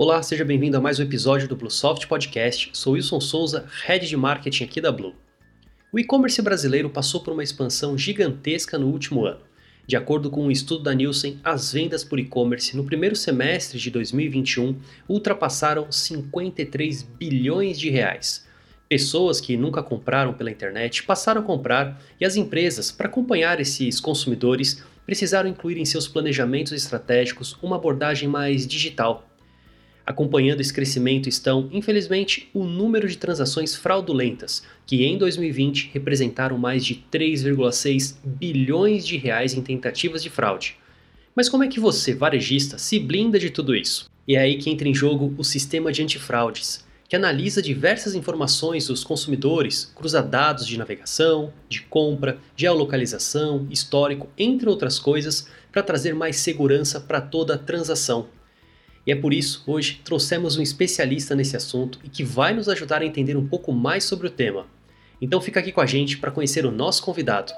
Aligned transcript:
Olá, 0.00 0.22
seja 0.22 0.44
bem-vindo 0.44 0.76
a 0.76 0.80
mais 0.80 1.00
um 1.00 1.02
episódio 1.02 1.48
do 1.48 1.56
Bluesoft 1.56 2.06
Podcast. 2.06 2.70
Sou 2.72 2.92
Wilson 2.92 3.20
Souza, 3.20 3.66
Head 3.84 4.06
de 4.06 4.16
Marketing 4.16 4.62
aqui 4.62 4.80
da 4.80 4.92
Blue. 4.92 5.12
O 5.92 5.98
e-commerce 5.98 6.40
brasileiro 6.40 6.88
passou 6.88 7.20
por 7.20 7.32
uma 7.32 7.42
expansão 7.42 7.98
gigantesca 7.98 8.78
no 8.78 8.86
último 8.86 9.26
ano. 9.26 9.40
De 9.88 9.96
acordo 9.96 10.30
com 10.30 10.44
um 10.44 10.52
estudo 10.52 10.84
da 10.84 10.94
Nielsen, 10.94 11.40
as 11.42 11.72
vendas 11.72 12.04
por 12.04 12.20
e-commerce 12.20 12.76
no 12.76 12.84
primeiro 12.84 13.16
semestre 13.16 13.76
de 13.76 13.90
2021 13.90 14.78
ultrapassaram 15.08 15.90
53 15.90 17.02
bilhões 17.02 17.76
de 17.76 17.90
reais. 17.90 18.46
Pessoas 18.88 19.40
que 19.40 19.56
nunca 19.56 19.82
compraram 19.82 20.32
pela 20.32 20.52
internet 20.52 21.02
passaram 21.02 21.40
a 21.40 21.44
comprar 21.44 22.00
e 22.20 22.24
as 22.24 22.36
empresas, 22.36 22.92
para 22.92 23.08
acompanhar 23.08 23.58
esses 23.58 23.98
consumidores, 23.98 24.80
precisaram 25.04 25.50
incluir 25.50 25.76
em 25.76 25.84
seus 25.84 26.06
planejamentos 26.06 26.72
estratégicos 26.72 27.58
uma 27.60 27.74
abordagem 27.74 28.28
mais 28.28 28.64
digital 28.64 29.27
Acompanhando 30.08 30.62
esse 30.62 30.72
crescimento 30.72 31.28
estão, 31.28 31.68
infelizmente, 31.70 32.48
o 32.54 32.64
número 32.64 33.06
de 33.06 33.18
transações 33.18 33.76
fraudulentas, 33.76 34.62
que 34.86 35.04
em 35.04 35.18
2020 35.18 35.90
representaram 35.92 36.56
mais 36.56 36.82
de 36.82 37.04
3,6 37.12 38.16
bilhões 38.24 39.06
de 39.06 39.18
reais 39.18 39.52
em 39.52 39.60
tentativas 39.60 40.22
de 40.22 40.30
fraude. 40.30 40.78
Mas 41.36 41.46
como 41.50 41.62
é 41.62 41.68
que 41.68 41.78
você, 41.78 42.14
varejista, 42.14 42.78
se 42.78 42.98
blinda 42.98 43.38
de 43.38 43.50
tudo 43.50 43.76
isso? 43.76 44.08
E 44.26 44.34
é 44.34 44.38
aí 44.38 44.56
que 44.56 44.70
entra 44.70 44.88
em 44.88 44.94
jogo 44.94 45.34
o 45.36 45.44
sistema 45.44 45.92
de 45.92 46.02
antifraudes, 46.02 46.86
que 47.06 47.14
analisa 47.14 47.60
diversas 47.60 48.14
informações 48.14 48.86
dos 48.86 49.04
consumidores, 49.04 49.92
cruza 49.94 50.22
dados 50.22 50.66
de 50.66 50.78
navegação, 50.78 51.52
de 51.68 51.82
compra, 51.82 52.38
geolocalização, 52.56 53.66
histórico, 53.70 54.26
entre 54.38 54.70
outras 54.70 54.98
coisas, 54.98 55.48
para 55.70 55.82
trazer 55.82 56.14
mais 56.14 56.36
segurança 56.36 56.98
para 56.98 57.20
toda 57.20 57.56
a 57.56 57.58
transação 57.58 58.26
e 59.06 59.12
é 59.12 59.16
por 59.16 59.32
isso, 59.32 59.62
hoje, 59.66 60.00
trouxemos 60.04 60.56
um 60.56 60.62
especialista 60.62 61.34
nesse 61.34 61.56
assunto 61.56 61.98
e 62.04 62.08
que 62.08 62.22
vai 62.22 62.52
nos 62.52 62.68
ajudar 62.68 63.02
a 63.02 63.06
entender 63.06 63.36
um 63.36 63.46
pouco 63.46 63.72
mais 63.72 64.04
sobre 64.04 64.26
o 64.26 64.30
tema. 64.30 64.66
Então 65.20 65.40
fica 65.40 65.60
aqui 65.60 65.72
com 65.72 65.80
a 65.80 65.86
gente 65.86 66.18
para 66.18 66.30
conhecer 66.30 66.64
o 66.66 66.70
nosso 66.70 67.02
convidado. 67.02 67.52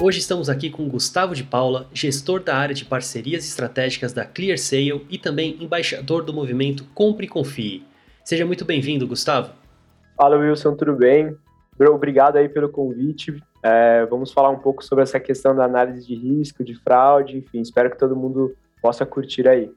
Hoje 0.00 0.20
estamos 0.20 0.48
aqui 0.48 0.70
com 0.70 0.88
Gustavo 0.88 1.34
de 1.34 1.42
Paula, 1.42 1.88
gestor 1.92 2.40
da 2.40 2.56
área 2.56 2.74
de 2.74 2.84
parcerias 2.84 3.44
estratégicas 3.44 4.12
da 4.12 4.24
ClearSale 4.24 5.04
e 5.10 5.18
também 5.18 5.56
embaixador 5.60 6.24
do 6.24 6.32
movimento 6.32 6.84
Compre 6.94 7.26
e 7.26 7.28
Confie. 7.28 7.82
Seja 8.24 8.46
muito 8.46 8.64
bem-vindo, 8.64 9.08
Gustavo. 9.08 9.52
Fala, 10.16 10.36
Wilson, 10.36 10.76
tudo 10.76 10.94
bem? 10.94 11.36
Obrigado 11.80 12.36
aí 12.36 12.48
pelo 12.48 12.68
convite. 12.68 13.42
É, 13.62 14.06
vamos 14.06 14.32
falar 14.32 14.50
um 14.50 14.58
pouco 14.58 14.84
sobre 14.84 15.02
essa 15.02 15.18
questão 15.18 15.54
da 15.54 15.64
análise 15.64 16.06
de 16.06 16.14
risco, 16.14 16.64
de 16.64 16.74
fraude, 16.74 17.38
enfim, 17.38 17.60
espero 17.60 17.90
que 17.90 17.98
todo 17.98 18.16
mundo 18.16 18.56
possa 18.80 19.04
curtir 19.04 19.48
aí. 19.48 19.70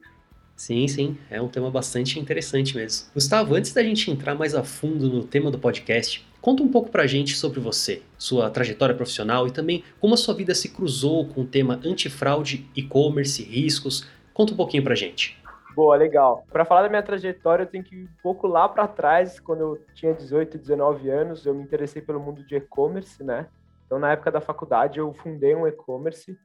Sim, 0.54 0.86
sim, 0.86 1.18
é 1.30 1.40
um 1.42 1.48
tema 1.48 1.70
bastante 1.70 2.20
interessante 2.20 2.76
mesmo. 2.76 3.08
Gustavo, 3.12 3.54
antes 3.54 3.72
da 3.72 3.82
gente 3.82 4.10
entrar 4.10 4.34
mais 4.34 4.54
a 4.54 4.62
fundo 4.62 5.08
no 5.08 5.24
tema 5.24 5.50
do 5.50 5.58
podcast, 5.58 6.24
conta 6.40 6.62
um 6.62 6.68
pouco 6.68 6.90
pra 6.90 7.06
gente 7.06 7.34
sobre 7.36 7.58
você, 7.58 8.02
sua 8.16 8.48
trajetória 8.50 8.94
profissional 8.94 9.46
e 9.46 9.50
também 9.50 9.82
como 9.98 10.14
a 10.14 10.16
sua 10.16 10.34
vida 10.34 10.54
se 10.54 10.68
cruzou 10.68 11.26
com 11.26 11.40
o 11.40 11.46
tema 11.46 11.80
antifraude, 11.84 12.68
e-commerce, 12.76 13.42
riscos. 13.42 14.06
Conta 14.32 14.52
um 14.52 14.56
pouquinho 14.56 14.84
pra 14.84 14.94
gente. 14.94 15.36
Boa, 15.74 15.96
legal. 15.96 16.44
Para 16.52 16.64
falar 16.64 16.82
da 16.82 16.88
minha 16.88 17.02
trajetória, 17.02 17.64
eu 17.64 17.66
tenho 17.66 17.82
que 17.82 17.96
ir 17.96 18.04
um 18.04 18.08
pouco 18.22 18.46
lá 18.46 18.68
para 18.68 18.86
trás, 18.86 19.40
quando 19.40 19.60
eu 19.60 19.84
tinha 19.94 20.12
18, 20.12 20.58
19 20.58 21.10
anos, 21.10 21.46
eu 21.46 21.54
me 21.54 21.62
interessei 21.62 22.02
pelo 22.02 22.20
mundo 22.20 22.44
de 22.44 22.56
e-commerce, 22.56 23.24
né? 23.24 23.46
Então, 23.86 23.98
na 23.98 24.12
época 24.12 24.30
da 24.30 24.40
faculdade, 24.40 24.98
eu 24.98 25.12
fundei 25.12 25.54
um 25.54 25.66
e-commerce 25.66 26.36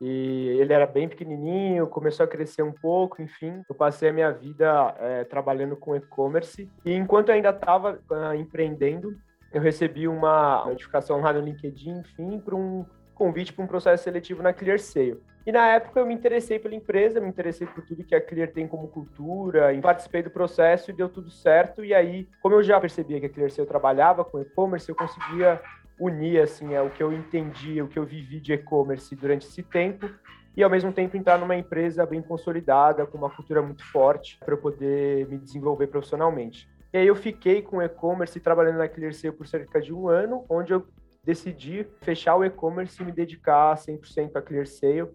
e 0.00 0.56
ele 0.58 0.72
era 0.72 0.86
bem 0.86 1.08
pequenininho, 1.08 1.86
começou 1.86 2.24
a 2.24 2.28
crescer 2.28 2.62
um 2.62 2.72
pouco, 2.72 3.20
enfim. 3.20 3.62
Eu 3.68 3.74
passei 3.74 4.08
a 4.08 4.12
minha 4.12 4.32
vida 4.32 4.94
é, 4.98 5.24
trabalhando 5.24 5.76
com 5.76 5.94
e-commerce 5.94 6.70
e 6.84 6.94
enquanto 6.94 7.28
eu 7.28 7.34
ainda 7.34 7.50
estava 7.50 8.00
ah, 8.10 8.34
empreendendo, 8.34 9.14
eu 9.52 9.60
recebi 9.60 10.08
uma 10.08 10.64
notificação 10.64 11.20
lá 11.20 11.32
no 11.32 11.40
LinkedIn, 11.40 11.98
enfim, 11.98 12.38
para 12.38 12.54
um 12.54 12.86
convite 13.14 13.52
para 13.52 13.64
um 13.64 13.68
processo 13.68 14.04
seletivo 14.04 14.42
na 14.42 14.52
ClearSale. 14.52 15.20
E 15.46 15.52
na 15.52 15.68
época 15.68 16.00
eu 16.00 16.06
me 16.06 16.14
interessei 16.14 16.58
pela 16.58 16.74
empresa, 16.74 17.20
me 17.20 17.28
interessei 17.28 17.66
por 17.66 17.84
tudo 17.84 18.04
que 18.04 18.14
a 18.14 18.20
Clear 18.20 18.50
tem 18.50 18.66
como 18.66 18.88
cultura, 18.88 19.68
participei 19.82 20.22
do 20.22 20.30
processo 20.30 20.90
e 20.90 20.94
deu 20.94 21.08
tudo 21.08 21.30
certo. 21.30 21.84
E 21.84 21.92
aí, 21.92 22.28
como 22.42 22.54
eu 22.54 22.62
já 22.62 22.80
percebia 22.80 23.20
que 23.20 23.26
a 23.26 23.28
ClearSale 23.28 23.66
trabalhava 23.66 24.24
com 24.24 24.40
e-commerce, 24.40 24.88
eu 24.88 24.94
conseguia 24.94 25.60
unir 26.00 26.40
assim 26.40 26.74
é 26.74 26.80
o 26.80 26.90
que 26.90 27.02
eu 27.02 27.12
entendi, 27.12 27.80
o 27.82 27.88
que 27.88 27.98
eu 27.98 28.04
vivi 28.04 28.40
de 28.40 28.54
e-commerce 28.54 29.14
durante 29.14 29.46
esse 29.46 29.62
tempo 29.62 30.10
e 30.56 30.62
ao 30.62 30.70
mesmo 30.70 30.92
tempo 30.92 31.16
entrar 31.16 31.38
numa 31.38 31.56
empresa 31.56 32.04
bem 32.04 32.20
consolidada, 32.22 33.06
com 33.06 33.18
uma 33.18 33.30
cultura 33.30 33.62
muito 33.62 33.84
forte 33.84 34.38
para 34.38 34.54
eu 34.54 34.58
poder 34.58 35.28
me 35.28 35.38
desenvolver 35.38 35.86
profissionalmente. 35.86 36.68
E 36.92 36.98
aí 36.98 37.06
eu 37.06 37.14
fiquei 37.14 37.62
com 37.62 37.80
e-commerce 37.80 38.40
trabalhando 38.40 38.78
na 38.78 38.88
ClearSale 38.88 39.34
por 39.34 39.46
cerca 39.46 39.80
de 39.80 39.92
um 39.92 40.08
ano, 40.08 40.44
onde 40.48 40.72
eu 40.72 40.86
decidi 41.22 41.86
fechar 42.00 42.34
o 42.36 42.44
e-commerce 42.44 43.00
e 43.00 43.04
me 43.04 43.12
dedicar 43.12 43.76
100% 43.76 44.34
a 44.34 44.42
ClearSale. 44.42 45.08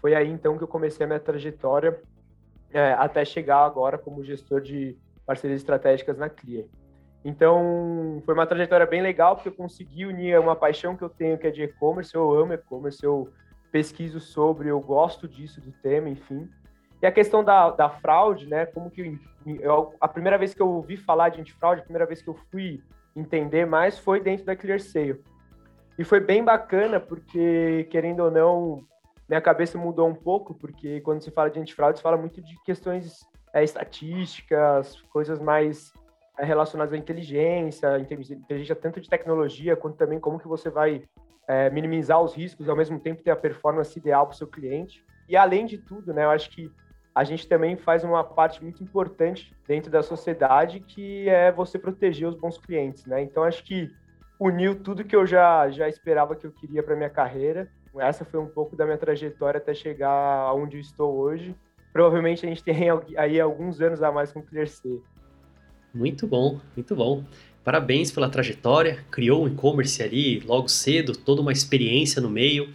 Foi 0.00 0.14
aí 0.14 0.28
então 0.28 0.56
que 0.56 0.62
eu 0.62 0.68
comecei 0.68 1.04
a 1.04 1.06
minha 1.08 1.18
trajetória 1.18 2.00
é, 2.72 2.92
até 2.92 3.24
chegar 3.24 3.64
agora 3.64 3.98
como 3.98 4.22
gestor 4.22 4.60
de 4.60 4.96
parcerias 5.26 5.60
estratégicas 5.60 6.16
na 6.16 6.28
Clear. 6.28 6.66
Então, 7.28 8.22
foi 8.24 8.32
uma 8.32 8.46
trajetória 8.46 8.86
bem 8.86 9.02
legal, 9.02 9.34
porque 9.34 9.50
eu 9.50 9.54
consegui 9.54 10.06
unir 10.06 10.40
uma 10.40 10.56
paixão 10.56 10.96
que 10.96 11.04
eu 11.04 11.10
tenho, 11.10 11.36
que 11.36 11.46
é 11.46 11.50
de 11.50 11.62
e-commerce. 11.62 12.14
Eu 12.14 12.32
amo 12.32 12.54
e-commerce, 12.54 13.04
eu 13.04 13.30
pesquiso 13.70 14.18
sobre, 14.18 14.70
eu 14.70 14.80
gosto 14.80 15.28
disso, 15.28 15.60
do 15.60 15.70
tema, 15.70 16.08
enfim. 16.08 16.48
E 17.02 17.06
a 17.06 17.12
questão 17.12 17.44
da, 17.44 17.68
da 17.68 17.90
fraude, 17.90 18.46
né? 18.46 18.64
Como 18.64 18.90
que 18.90 19.20
eu, 19.60 19.92
a 20.00 20.08
primeira 20.08 20.38
vez 20.38 20.54
que 20.54 20.62
eu 20.62 20.70
ouvi 20.70 20.96
falar 20.96 21.28
de 21.28 21.38
antifraude, 21.38 21.82
a 21.82 21.84
primeira 21.84 22.06
vez 22.06 22.22
que 22.22 22.28
eu 22.28 22.34
fui 22.50 22.82
entender 23.14 23.66
mais 23.66 23.98
foi 23.98 24.20
dentro 24.20 24.46
da 24.46 24.56
ClearSale. 24.56 25.22
E 25.98 26.04
foi 26.04 26.20
bem 26.20 26.42
bacana, 26.42 26.98
porque, 26.98 27.86
querendo 27.90 28.20
ou 28.20 28.30
não, 28.30 28.86
minha 29.28 29.42
cabeça 29.42 29.76
mudou 29.76 30.08
um 30.08 30.14
pouco, 30.14 30.54
porque 30.54 31.02
quando 31.02 31.20
se 31.20 31.30
fala 31.30 31.50
de 31.50 31.60
antifraude, 31.60 31.98
se 31.98 32.02
fala 32.02 32.16
muito 32.16 32.40
de 32.40 32.56
questões 32.64 33.20
é, 33.52 33.62
estatísticas, 33.62 34.98
coisas 35.12 35.38
mais 35.38 35.92
é, 36.38 36.44
relacionadas 36.44 36.94
à 36.94 36.96
inteligência, 36.96 37.98
inteligência 37.98 38.76
tanto 38.76 39.00
de 39.00 39.08
tecnologia 39.08 39.76
quanto 39.76 39.96
também 39.96 40.20
como 40.20 40.38
que 40.38 40.46
você 40.46 40.70
vai 40.70 41.02
é, 41.48 41.68
minimizar 41.70 42.22
os 42.22 42.34
riscos 42.34 42.68
ao 42.68 42.76
mesmo 42.76 43.00
tempo 43.00 43.22
ter 43.22 43.30
a 43.30 43.36
performance 43.36 43.98
ideal 43.98 44.26
para 44.26 44.34
o 44.34 44.36
seu 44.36 44.46
cliente. 44.46 45.04
E 45.28 45.36
além 45.36 45.66
de 45.66 45.78
tudo, 45.78 46.14
né, 46.14 46.24
eu 46.24 46.30
acho 46.30 46.50
que 46.50 46.70
a 47.14 47.24
gente 47.24 47.48
também 47.48 47.76
faz 47.76 48.04
uma 48.04 48.22
parte 48.22 48.62
muito 48.62 48.82
importante 48.82 49.52
dentro 49.66 49.90
da 49.90 50.02
sociedade 50.02 50.78
que 50.78 51.28
é 51.28 51.50
você 51.50 51.76
proteger 51.76 52.28
os 52.28 52.36
bons 52.36 52.58
clientes, 52.58 53.04
né? 53.06 53.20
Então 53.20 53.42
acho 53.42 53.64
que 53.64 53.90
uniu 54.38 54.80
tudo 54.80 55.04
que 55.04 55.16
eu 55.16 55.26
já 55.26 55.68
já 55.68 55.88
esperava 55.88 56.36
que 56.36 56.46
eu 56.46 56.52
queria 56.52 56.80
para 56.80 56.94
minha 56.94 57.10
carreira. 57.10 57.68
Essa 57.96 58.24
foi 58.24 58.38
um 58.38 58.46
pouco 58.46 58.76
da 58.76 58.84
minha 58.84 58.96
trajetória 58.96 59.58
até 59.58 59.74
chegar 59.74 60.12
aonde 60.12 60.76
eu 60.76 60.80
estou 60.80 61.16
hoje. 61.16 61.56
Provavelmente 61.92 62.46
a 62.46 62.48
gente 62.48 62.62
tem 62.62 62.88
aí 63.18 63.40
alguns 63.40 63.80
anos 63.80 64.00
a 64.00 64.12
mais 64.12 64.30
com 64.30 64.38
o. 64.38 65.02
Muito 65.94 66.26
bom, 66.26 66.60
muito 66.76 66.94
bom. 66.94 67.24
Parabéns 67.64 68.10
pela 68.10 68.28
trajetória. 68.28 69.04
Criou 69.10 69.44
um 69.44 69.48
e-commerce 69.48 70.02
ali 70.02 70.40
logo 70.40 70.68
cedo, 70.68 71.12
toda 71.16 71.40
uma 71.40 71.52
experiência 71.52 72.20
no 72.20 72.30
meio. 72.30 72.70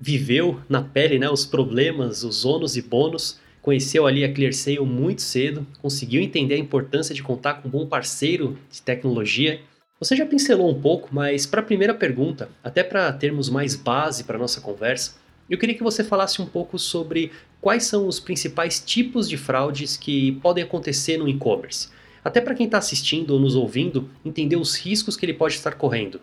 Viveu 0.00 0.60
na 0.68 0.82
pele 0.82 1.18
né, 1.18 1.30
os 1.30 1.44
problemas, 1.44 2.24
os 2.24 2.44
ônus 2.44 2.76
e 2.76 2.82
bônus. 2.82 3.40
Conheceu 3.60 4.06
ali 4.06 4.24
a 4.24 4.32
ClearSale 4.32 4.80
muito 4.80 5.22
cedo. 5.22 5.66
Conseguiu 5.80 6.20
entender 6.20 6.54
a 6.54 6.58
importância 6.58 7.14
de 7.14 7.22
contar 7.22 7.54
com 7.54 7.68
um 7.68 7.70
bom 7.70 7.86
parceiro 7.86 8.58
de 8.70 8.82
tecnologia. 8.82 9.60
Você 10.00 10.16
já 10.16 10.26
pincelou 10.26 10.68
um 10.68 10.80
pouco, 10.80 11.08
mas 11.12 11.46
para 11.46 11.60
a 11.60 11.64
primeira 11.64 11.94
pergunta, 11.94 12.48
até 12.62 12.82
para 12.82 13.12
termos 13.12 13.48
mais 13.48 13.76
base 13.76 14.24
para 14.24 14.38
nossa 14.38 14.60
conversa, 14.60 15.14
eu 15.48 15.56
queria 15.56 15.76
que 15.76 15.82
você 15.82 16.02
falasse 16.02 16.42
um 16.42 16.46
pouco 16.46 16.76
sobre 16.76 17.30
quais 17.60 17.84
são 17.84 18.08
os 18.08 18.18
principais 18.18 18.80
tipos 18.80 19.28
de 19.28 19.36
fraudes 19.36 19.96
que 19.96 20.32
podem 20.42 20.64
acontecer 20.64 21.16
no 21.16 21.28
e-commerce 21.28 21.88
até 22.24 22.40
para 22.40 22.54
quem 22.54 22.66
está 22.66 22.78
assistindo 22.78 23.32
ou 23.32 23.40
nos 23.40 23.56
ouvindo 23.56 24.08
entender 24.24 24.56
os 24.56 24.76
riscos 24.76 25.16
que 25.16 25.26
ele 25.26 25.34
pode 25.34 25.54
estar 25.54 25.74
correndo. 25.74 26.20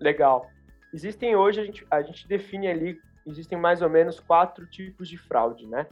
Legal. 0.00 0.50
Existem 0.92 1.36
hoje, 1.36 1.60
a 1.60 1.64
gente, 1.64 1.86
a 1.90 2.02
gente 2.02 2.26
define 2.26 2.68
ali, 2.68 2.98
existem 3.26 3.58
mais 3.58 3.82
ou 3.82 3.90
menos 3.90 4.20
quatro 4.20 4.66
tipos 4.66 5.08
de 5.08 5.18
fraude, 5.18 5.66
né? 5.66 5.86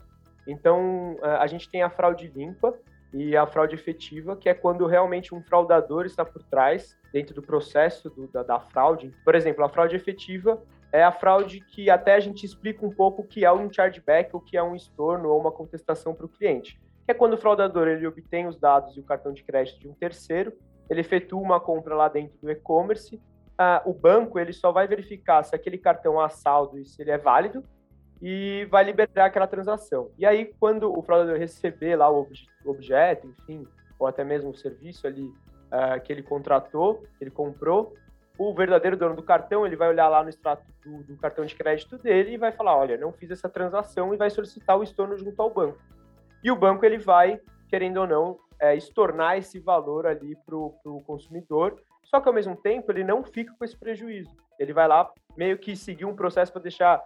Então, 0.47 1.17
a 1.21 1.47
gente 1.47 1.69
tem 1.69 1.81
a 1.81 1.89
fraude 1.89 2.31
limpa 2.35 2.73
e 3.13 3.35
a 3.35 3.45
fraude 3.45 3.75
efetiva, 3.75 4.35
que 4.35 4.47
é 4.47 4.53
quando 4.53 4.85
realmente 4.85 5.33
um 5.33 5.41
fraudador 5.41 6.05
está 6.05 6.23
por 6.23 6.43
trás, 6.43 6.97
dentro 7.11 7.33
do 7.33 7.41
processo 7.41 8.09
do, 8.09 8.27
da, 8.27 8.43
da 8.43 8.59
fraude. 8.59 9.11
Por 9.23 9.35
exemplo, 9.35 9.63
a 9.63 9.69
fraude 9.69 9.95
efetiva 9.95 10.61
é 10.91 11.03
a 11.03 11.11
fraude 11.11 11.61
que 11.61 11.89
até 11.89 12.15
a 12.15 12.19
gente 12.19 12.45
explica 12.45 12.85
um 12.85 12.91
pouco 12.91 13.21
o 13.21 13.25
que 13.25 13.43
é 13.43 13.51
um 13.51 13.71
chargeback, 13.71 14.35
o 14.35 14.39
que 14.39 14.55
é 14.57 14.63
um 14.63 14.75
estorno 14.75 15.29
ou 15.29 15.39
uma 15.39 15.51
contestação 15.51 16.13
para 16.13 16.25
o 16.25 16.29
cliente 16.29 16.79
que 17.05 17.11
é 17.11 17.13
quando 17.13 17.33
o 17.33 17.37
fraudador 17.37 17.87
ele 17.87 18.07
obtém 18.07 18.47
os 18.47 18.57
dados 18.57 18.97
e 18.97 18.99
o 18.99 19.03
cartão 19.03 19.31
de 19.31 19.43
crédito 19.43 19.79
de 19.79 19.87
um 19.87 19.93
terceiro, 19.93 20.51
ele 20.89 21.01
efetua 21.01 21.39
uma 21.39 21.59
compra 21.59 21.95
lá 21.95 22.07
dentro 22.07 22.37
do 22.41 22.49
e-commerce, 22.49 23.21
ah, 23.57 23.81
o 23.85 23.93
banco 23.93 24.39
ele 24.39 24.51
só 24.51 24.71
vai 24.71 24.87
verificar 24.87 25.43
se 25.43 25.55
aquele 25.55 25.77
cartão 25.77 26.19
há 26.19 26.29
saldo 26.29 26.77
e 26.77 26.85
se 26.85 27.01
ele 27.01 27.11
é 27.11 27.17
válido, 27.17 27.63
e 28.21 28.67
vai 28.71 28.83
liberar 28.83 29.25
aquela 29.25 29.47
transação. 29.47 30.09
E 30.17 30.25
aí, 30.25 30.53
quando 30.59 30.91
o 30.91 31.01
fraudador 31.01 31.37
receber 31.37 31.95
lá 31.95 32.09
o 32.09 32.27
objeto, 32.65 33.27
enfim, 33.27 33.67
ou 33.99 34.07
até 34.07 34.23
mesmo 34.23 34.49
o 34.49 34.55
serviço 34.55 35.05
ali 35.05 35.23
uh, 35.25 36.01
que 36.03 36.11
ele 36.11 36.23
contratou, 36.23 37.03
que 37.17 37.23
ele 37.23 37.31
comprou, 37.31 37.93
o 38.37 38.53
verdadeiro 38.53 38.97
dono 38.97 39.15
do 39.15 39.23
cartão, 39.23 39.65
ele 39.65 39.75
vai 39.75 39.87
olhar 39.89 40.09
lá 40.09 40.21
no 40.21 40.29
extrato 40.29 40.63
do, 40.83 41.03
do, 41.03 41.17
cartão 41.17 41.45
de 41.45 41.55
crédito 41.55 41.97
dele 41.97 42.33
e 42.33 42.37
vai 42.37 42.51
falar, 42.51 42.75
olha, 42.75 42.97
não 42.97 43.13
fiz 43.13 43.31
essa 43.31 43.47
transação 43.47 44.13
e 44.13 44.17
vai 44.17 44.29
solicitar 44.29 44.77
o 44.77 44.83
estorno 44.83 45.17
junto 45.17 45.41
ao 45.41 45.49
banco. 45.49 45.77
E 46.45 46.51
o 46.51 46.55
banco, 46.55 46.85
ele 46.85 46.99
vai, 46.99 47.41
querendo 47.67 48.01
ou 48.01 48.05
não, 48.05 48.37
é, 48.59 48.75
estornar 48.75 49.35
esse 49.35 49.59
valor 49.59 50.05
ali 50.05 50.35
para 50.45 50.55
o 50.55 51.03
consumidor, 51.07 51.81
só 52.03 52.21
que 52.21 52.27
ao 52.27 52.35
mesmo 52.35 52.55
tempo 52.55 52.91
ele 52.91 53.03
não 53.03 53.23
fica 53.23 53.51
com 53.57 53.65
esse 53.65 53.75
prejuízo. 53.75 54.29
Ele 54.59 54.71
vai 54.71 54.87
lá 54.87 55.11
meio 55.35 55.57
que 55.57 55.75
seguir 55.75 56.05
um 56.05 56.15
processo 56.15 56.53
para 56.53 56.61
deixar 56.61 57.01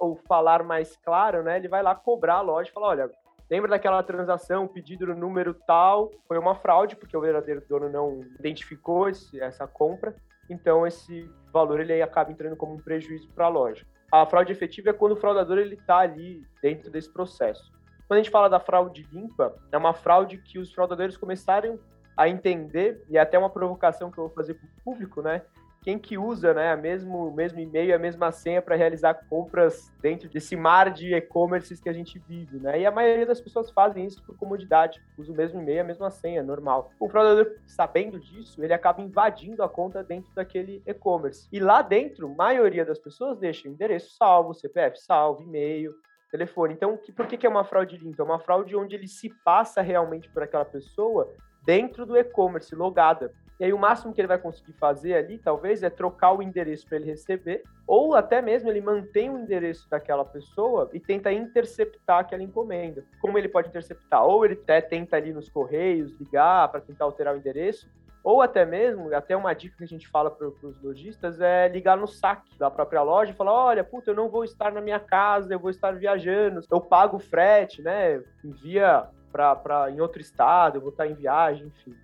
o 0.00 0.16
falar 0.26 0.64
mais 0.64 0.96
claro, 0.96 1.42
né? 1.42 1.58
Ele 1.58 1.68
vai 1.68 1.82
lá 1.82 1.94
cobrar 1.94 2.36
a 2.36 2.40
loja 2.40 2.70
e 2.70 2.72
falar, 2.72 2.88
olha, 2.88 3.10
lembra 3.50 3.68
daquela 3.68 4.02
transação, 4.02 4.66
pedido 4.66 5.08
no 5.08 5.14
número 5.14 5.52
tal, 5.52 6.10
foi 6.26 6.38
uma 6.38 6.54
fraude, 6.54 6.96
porque 6.96 7.14
o 7.14 7.20
verdadeiro 7.20 7.62
dono 7.68 7.90
não 7.90 8.22
identificou 8.38 9.10
esse, 9.10 9.38
essa 9.42 9.66
compra, 9.66 10.16
então 10.48 10.86
esse 10.86 11.30
valor 11.52 11.80
ele 11.80 12.00
acaba 12.00 12.32
entrando 12.32 12.56
como 12.56 12.76
um 12.76 12.80
prejuízo 12.80 13.28
para 13.34 13.44
a 13.44 13.50
loja. 13.50 13.84
A 14.10 14.24
fraude 14.24 14.52
efetiva 14.52 14.88
é 14.88 14.94
quando 14.94 15.12
o 15.12 15.16
fraudador 15.16 15.58
ele 15.58 15.74
está 15.74 15.98
ali 15.98 16.42
dentro 16.62 16.90
desse 16.90 17.12
processo. 17.12 17.78
Quando 18.10 18.18
a 18.18 18.22
gente 18.24 18.32
fala 18.32 18.50
da 18.50 18.58
fraude 18.58 19.06
limpa, 19.12 19.54
é 19.70 19.78
uma 19.78 19.94
fraude 19.94 20.38
que 20.38 20.58
os 20.58 20.72
fraudadores 20.72 21.16
começaram 21.16 21.78
a 22.16 22.28
entender, 22.28 23.04
e 23.08 23.16
é 23.16 23.20
até 23.20 23.38
uma 23.38 23.48
provocação 23.48 24.10
que 24.10 24.18
eu 24.18 24.24
vou 24.26 24.34
fazer 24.34 24.54
para 24.54 24.66
o 24.66 24.82
público, 24.82 25.22
né? 25.22 25.42
Quem 25.80 25.96
que 25.96 26.18
usa 26.18 26.52
né, 26.52 26.72
a 26.72 26.76
mesmo, 26.76 27.28
o 27.28 27.32
mesmo 27.32 27.60
e-mail, 27.60 27.94
a 27.94 28.00
mesma 28.00 28.32
senha 28.32 28.60
para 28.60 28.74
realizar 28.74 29.14
compras 29.28 29.94
dentro 30.02 30.28
desse 30.28 30.56
mar 30.56 30.90
de 30.90 31.14
e-commerces 31.14 31.78
que 31.78 31.88
a 31.88 31.92
gente 31.92 32.18
vive, 32.18 32.58
né? 32.58 32.80
E 32.80 32.84
a 32.84 32.90
maioria 32.90 33.24
das 33.24 33.40
pessoas 33.40 33.70
fazem 33.70 34.04
isso 34.04 34.20
por 34.24 34.36
comodidade, 34.36 35.00
usa 35.16 35.32
o 35.32 35.36
mesmo 35.36 35.60
e-mail, 35.60 35.82
a 35.82 35.84
mesma 35.84 36.10
senha, 36.10 36.42
normal. 36.42 36.90
O 36.98 37.08
fraudador, 37.08 37.58
sabendo 37.64 38.18
disso, 38.18 38.60
ele 38.60 38.74
acaba 38.74 39.00
invadindo 39.00 39.62
a 39.62 39.68
conta 39.68 40.02
dentro 40.02 40.34
daquele 40.34 40.82
e-commerce. 40.84 41.46
E 41.52 41.60
lá 41.60 41.80
dentro, 41.80 42.26
a 42.26 42.34
maioria 42.34 42.84
das 42.84 42.98
pessoas 42.98 43.38
deixa 43.38 43.68
o 43.68 43.70
endereço 43.70 44.16
salvo, 44.16 44.52
CPF 44.52 44.98
salvo, 45.00 45.44
e-mail, 45.44 45.94
telefone. 46.30 46.74
Então, 46.74 46.96
que, 46.96 47.12
por 47.12 47.26
que, 47.26 47.36
que 47.36 47.46
é 47.46 47.50
uma 47.50 47.64
fraude 47.64 47.96
limpa? 47.96 48.22
É 48.22 48.24
uma 48.24 48.38
fraude 48.38 48.76
onde 48.76 48.94
ele 48.94 49.08
se 49.08 49.28
passa 49.44 49.82
realmente 49.82 50.28
por 50.30 50.42
aquela 50.42 50.64
pessoa 50.64 51.32
dentro 51.64 52.06
do 52.06 52.16
e-commerce, 52.16 52.74
logada. 52.74 53.32
E 53.58 53.64
aí 53.64 53.74
o 53.74 53.78
máximo 53.78 54.14
que 54.14 54.20
ele 54.20 54.28
vai 54.28 54.38
conseguir 54.38 54.72
fazer 54.72 55.12
ali, 55.14 55.36
talvez, 55.36 55.82
é 55.82 55.90
trocar 55.90 56.32
o 56.32 56.42
endereço 56.42 56.86
para 56.86 56.96
ele 56.96 57.04
receber, 57.10 57.62
ou 57.86 58.14
até 58.14 58.40
mesmo 58.40 58.70
ele 58.70 58.80
mantém 58.80 59.28
o 59.28 59.38
endereço 59.38 59.88
daquela 59.90 60.24
pessoa 60.24 60.88
e 60.94 60.98
tenta 60.98 61.30
interceptar 61.30 62.20
aquela 62.20 62.42
encomenda. 62.42 63.04
Como 63.20 63.36
ele 63.36 63.50
pode 63.50 63.68
interceptar? 63.68 64.24
Ou 64.24 64.46
ele 64.46 64.54
até 64.54 64.80
tenta 64.80 65.16
ali 65.16 65.34
nos 65.34 65.50
correios 65.50 66.18
ligar 66.18 66.68
para 66.70 66.80
tentar 66.80 67.04
alterar 67.04 67.34
o 67.34 67.36
endereço, 67.36 67.86
ou 68.22 68.42
até 68.42 68.66
mesmo, 68.66 69.14
até 69.14 69.36
uma 69.36 69.54
dica 69.54 69.76
que 69.78 69.84
a 69.84 69.88
gente 69.88 70.06
fala 70.08 70.30
para 70.30 70.46
os 70.46 70.82
lojistas 70.82 71.40
é 71.40 71.68
ligar 71.68 71.96
no 71.96 72.06
saque 72.06 72.56
da 72.58 72.70
própria 72.70 73.02
loja 73.02 73.32
e 73.32 73.34
falar: 73.34 73.52
olha, 73.52 73.82
puta, 73.84 74.10
eu 74.10 74.14
não 74.14 74.28
vou 74.28 74.44
estar 74.44 74.72
na 74.72 74.80
minha 74.80 75.00
casa, 75.00 75.54
eu 75.54 75.58
vou 75.58 75.70
estar 75.70 75.92
viajando, 75.92 76.60
eu 76.70 76.80
pago 76.80 77.18
frete, 77.18 77.82
né? 77.82 78.22
Envia 78.44 79.08
para 79.32 79.90
em 79.90 80.00
outro 80.00 80.20
estado, 80.20 80.76
eu 80.76 80.80
vou 80.80 80.90
estar 80.90 81.06
em 81.06 81.14
viagem, 81.14 81.68
enfim. 81.68 81.94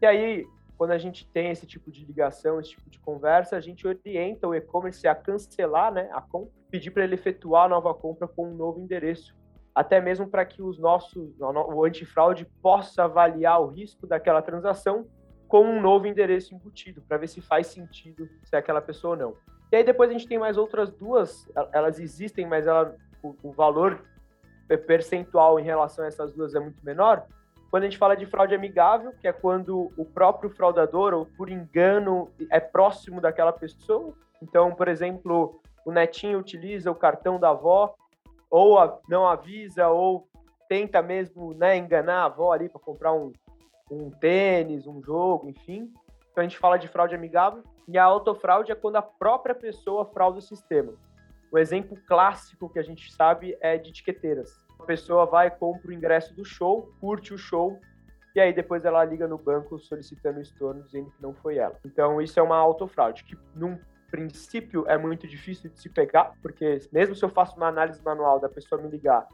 E 0.00 0.06
aí, 0.06 0.46
quando 0.76 0.92
a 0.92 0.98
gente 0.98 1.26
tem 1.26 1.50
esse 1.50 1.66
tipo 1.66 1.90
de 1.90 2.04
ligação, 2.04 2.60
esse 2.60 2.70
tipo 2.70 2.88
de 2.88 2.98
conversa, 3.00 3.56
a 3.56 3.60
gente 3.60 3.86
orienta 3.86 4.46
o 4.46 4.54
e-commerce 4.54 5.06
a 5.06 5.14
cancelar 5.14 5.92
né, 5.92 6.08
a 6.12 6.20
compra, 6.20 6.52
pedir 6.70 6.92
para 6.92 7.04
ele 7.04 7.14
efetuar 7.14 7.64
a 7.64 7.68
nova 7.68 7.92
compra 7.92 8.28
com 8.28 8.48
um 8.48 8.54
novo 8.54 8.80
endereço 8.80 9.36
até 9.78 10.00
mesmo 10.00 10.26
para 10.26 10.44
que 10.44 10.60
os 10.60 10.76
nossos, 10.76 11.38
o 11.38 11.84
antifraude 11.84 12.44
possa 12.60 13.04
avaliar 13.04 13.60
o 13.60 13.68
risco 13.68 14.08
daquela 14.08 14.42
transação 14.42 15.06
com 15.48 15.64
um 15.64 15.80
novo 15.80 16.06
endereço 16.06 16.54
embutido, 16.54 17.02
para 17.02 17.16
ver 17.16 17.26
se 17.26 17.40
faz 17.40 17.68
sentido 17.68 18.28
se 18.44 18.54
é 18.54 18.58
aquela 18.58 18.82
pessoa 18.82 19.14
ou 19.14 19.18
não. 19.18 19.36
E 19.72 19.76
aí 19.76 19.82
depois 19.82 20.10
a 20.10 20.12
gente 20.12 20.28
tem 20.28 20.38
mais 20.38 20.56
outras 20.56 20.90
duas, 20.90 21.48
elas 21.72 21.98
existem, 21.98 22.46
mas 22.46 22.66
ela, 22.66 22.94
o, 23.22 23.34
o 23.42 23.52
valor 23.52 24.04
percentual 24.86 25.58
em 25.58 25.64
relação 25.64 26.04
a 26.04 26.08
essas 26.08 26.32
duas 26.32 26.54
é 26.54 26.60
muito 26.60 26.84
menor. 26.84 27.26
Quando 27.70 27.82
a 27.82 27.86
gente 27.86 27.98
fala 27.98 28.16
de 28.16 28.26
fraude 28.26 28.54
amigável, 28.54 29.12
que 29.20 29.26
é 29.28 29.32
quando 29.32 29.90
o 29.96 30.04
próprio 30.04 30.50
fraudador, 30.50 31.12
ou 31.14 31.26
por 31.26 31.50
engano, 31.50 32.30
é 32.50 32.60
próximo 32.60 33.20
daquela 33.20 33.52
pessoa. 33.52 34.14
Então, 34.42 34.74
por 34.74 34.88
exemplo, 34.88 35.60
o 35.84 35.92
netinho 35.92 36.38
utiliza 36.38 36.90
o 36.90 36.94
cartão 36.94 37.38
da 37.38 37.50
avó, 37.50 37.94
ou 38.50 38.78
não 39.08 39.26
avisa, 39.26 39.88
ou 39.88 40.26
tenta 40.68 41.02
mesmo 41.02 41.54
né, 41.54 41.76
enganar 41.76 42.22
a 42.22 42.24
avó 42.26 42.52
ali 42.52 42.68
para 42.68 42.80
comprar 42.80 43.12
um, 43.12 43.32
um 43.90 44.10
tênis, 44.10 44.86
um 44.86 45.02
jogo, 45.02 45.48
enfim. 45.48 45.92
Então 46.30 46.42
a 46.42 46.42
gente 46.42 46.58
fala 46.58 46.78
de 46.78 46.88
fraude 46.88 47.14
amigável. 47.14 47.62
E 47.86 47.96
a 47.96 48.04
autofraude 48.04 48.70
é 48.70 48.74
quando 48.74 48.96
a 48.96 49.02
própria 49.02 49.54
pessoa 49.54 50.04
frauda 50.04 50.38
o 50.38 50.42
sistema. 50.42 50.92
O 51.50 51.58
exemplo 51.58 51.96
clássico 52.06 52.68
que 52.68 52.78
a 52.78 52.82
gente 52.82 53.10
sabe 53.12 53.56
é 53.60 53.78
de 53.78 53.90
etiqueteiras. 53.90 54.60
A 54.78 54.84
pessoa 54.84 55.24
vai, 55.24 55.50
compra 55.50 55.90
o 55.90 55.92
ingresso 55.92 56.34
do 56.34 56.44
show, 56.44 56.92
curte 57.00 57.32
o 57.32 57.38
show, 57.38 57.80
e 58.34 58.40
aí 58.40 58.52
depois 58.52 58.84
ela 58.84 59.04
liga 59.04 59.26
no 59.26 59.38
banco 59.38 59.78
solicitando 59.78 60.38
o 60.38 60.42
estorno, 60.42 60.82
dizendo 60.82 61.10
que 61.10 61.22
não 61.22 61.34
foi 61.34 61.56
ela. 61.56 61.74
Então 61.84 62.20
isso 62.20 62.38
é 62.38 62.42
uma 62.42 62.56
autofraude, 62.56 63.24
que 63.24 63.36
num 63.54 63.78
princípio 64.10 64.84
é 64.86 64.96
muito 64.96 65.26
difícil 65.26 65.70
de 65.70 65.80
se 65.80 65.88
pegar, 65.88 66.32
porque 66.42 66.78
mesmo 66.92 67.14
se 67.14 67.24
eu 67.24 67.28
faço 67.28 67.56
uma 67.56 67.68
análise 67.68 68.02
manual 68.02 68.38
da 68.38 68.48
pessoa 68.48 68.80
me 68.80 68.88
ligar, 68.88 69.26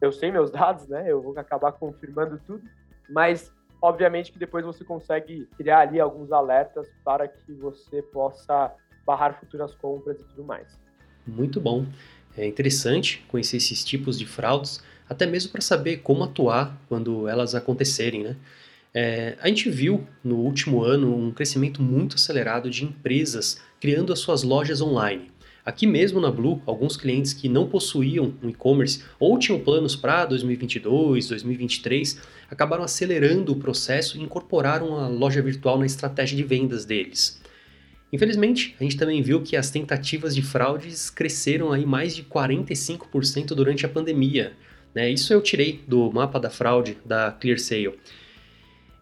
eu 0.00 0.12
sei 0.12 0.30
meus 0.30 0.50
dados, 0.52 0.88
né? 0.88 1.04
Eu 1.06 1.22
vou 1.22 1.38
acabar 1.38 1.72
confirmando 1.72 2.38
tudo, 2.44 2.68
mas 3.08 3.52
Obviamente 3.82 4.30
que 4.30 4.38
depois 4.38 4.64
você 4.64 4.84
consegue 4.84 5.48
criar 5.56 5.80
ali 5.80 5.98
alguns 5.98 6.30
alertas 6.32 6.86
para 7.04 7.26
que 7.26 7.52
você 7.52 8.02
possa 8.02 8.72
barrar 9.06 9.38
futuras 9.40 9.74
compras 9.74 10.18
e 10.20 10.24
tudo 10.24 10.44
mais. 10.44 10.78
Muito 11.26 11.60
bom. 11.60 11.86
É 12.36 12.46
interessante 12.46 13.24
conhecer 13.28 13.56
esses 13.56 13.82
tipos 13.82 14.18
de 14.18 14.26
fraudes, 14.26 14.82
até 15.08 15.26
mesmo 15.26 15.50
para 15.50 15.60
saber 15.60 15.98
como 15.98 16.22
atuar 16.22 16.78
quando 16.88 17.26
elas 17.26 17.54
acontecerem, 17.54 18.22
né? 18.22 18.36
É, 18.92 19.36
a 19.40 19.46
gente 19.48 19.70
viu 19.70 20.06
no 20.22 20.36
último 20.36 20.82
ano 20.82 21.16
um 21.16 21.30
crescimento 21.30 21.80
muito 21.80 22.16
acelerado 22.16 22.68
de 22.68 22.84
empresas 22.84 23.60
criando 23.80 24.12
as 24.12 24.18
suas 24.18 24.42
lojas 24.42 24.80
online. 24.80 25.30
Aqui 25.64 25.86
mesmo 25.86 26.20
na 26.20 26.30
Blue, 26.30 26.62
alguns 26.66 26.96
clientes 26.96 27.32
que 27.32 27.48
não 27.48 27.68
possuíam 27.68 28.34
um 28.42 28.48
e-commerce 28.48 29.02
ou 29.18 29.38
tinham 29.38 29.60
planos 29.60 29.94
para 29.94 30.24
2022, 30.24 31.28
2023, 31.28 32.20
acabaram 32.50 32.82
acelerando 32.82 33.52
o 33.52 33.56
processo 33.56 34.16
e 34.16 34.22
incorporaram 34.22 34.96
a 34.96 35.06
loja 35.06 35.42
virtual 35.42 35.78
na 35.78 35.86
estratégia 35.86 36.36
de 36.36 36.42
vendas 36.42 36.84
deles. 36.84 37.40
Infelizmente, 38.12 38.74
a 38.80 38.82
gente 38.82 38.96
também 38.96 39.22
viu 39.22 39.40
que 39.40 39.56
as 39.56 39.70
tentativas 39.70 40.34
de 40.34 40.42
fraudes 40.42 41.10
cresceram 41.10 41.72
aí 41.72 41.86
mais 41.86 42.16
de 42.16 42.24
45% 42.24 43.54
durante 43.54 43.86
a 43.86 43.88
pandemia. 43.88 44.52
Né? 44.94 45.10
Isso 45.10 45.32
eu 45.32 45.40
tirei 45.40 45.80
do 45.86 46.10
mapa 46.10 46.40
da 46.40 46.50
fraude 46.50 46.98
da 47.04 47.30
ClearSale. 47.30 47.94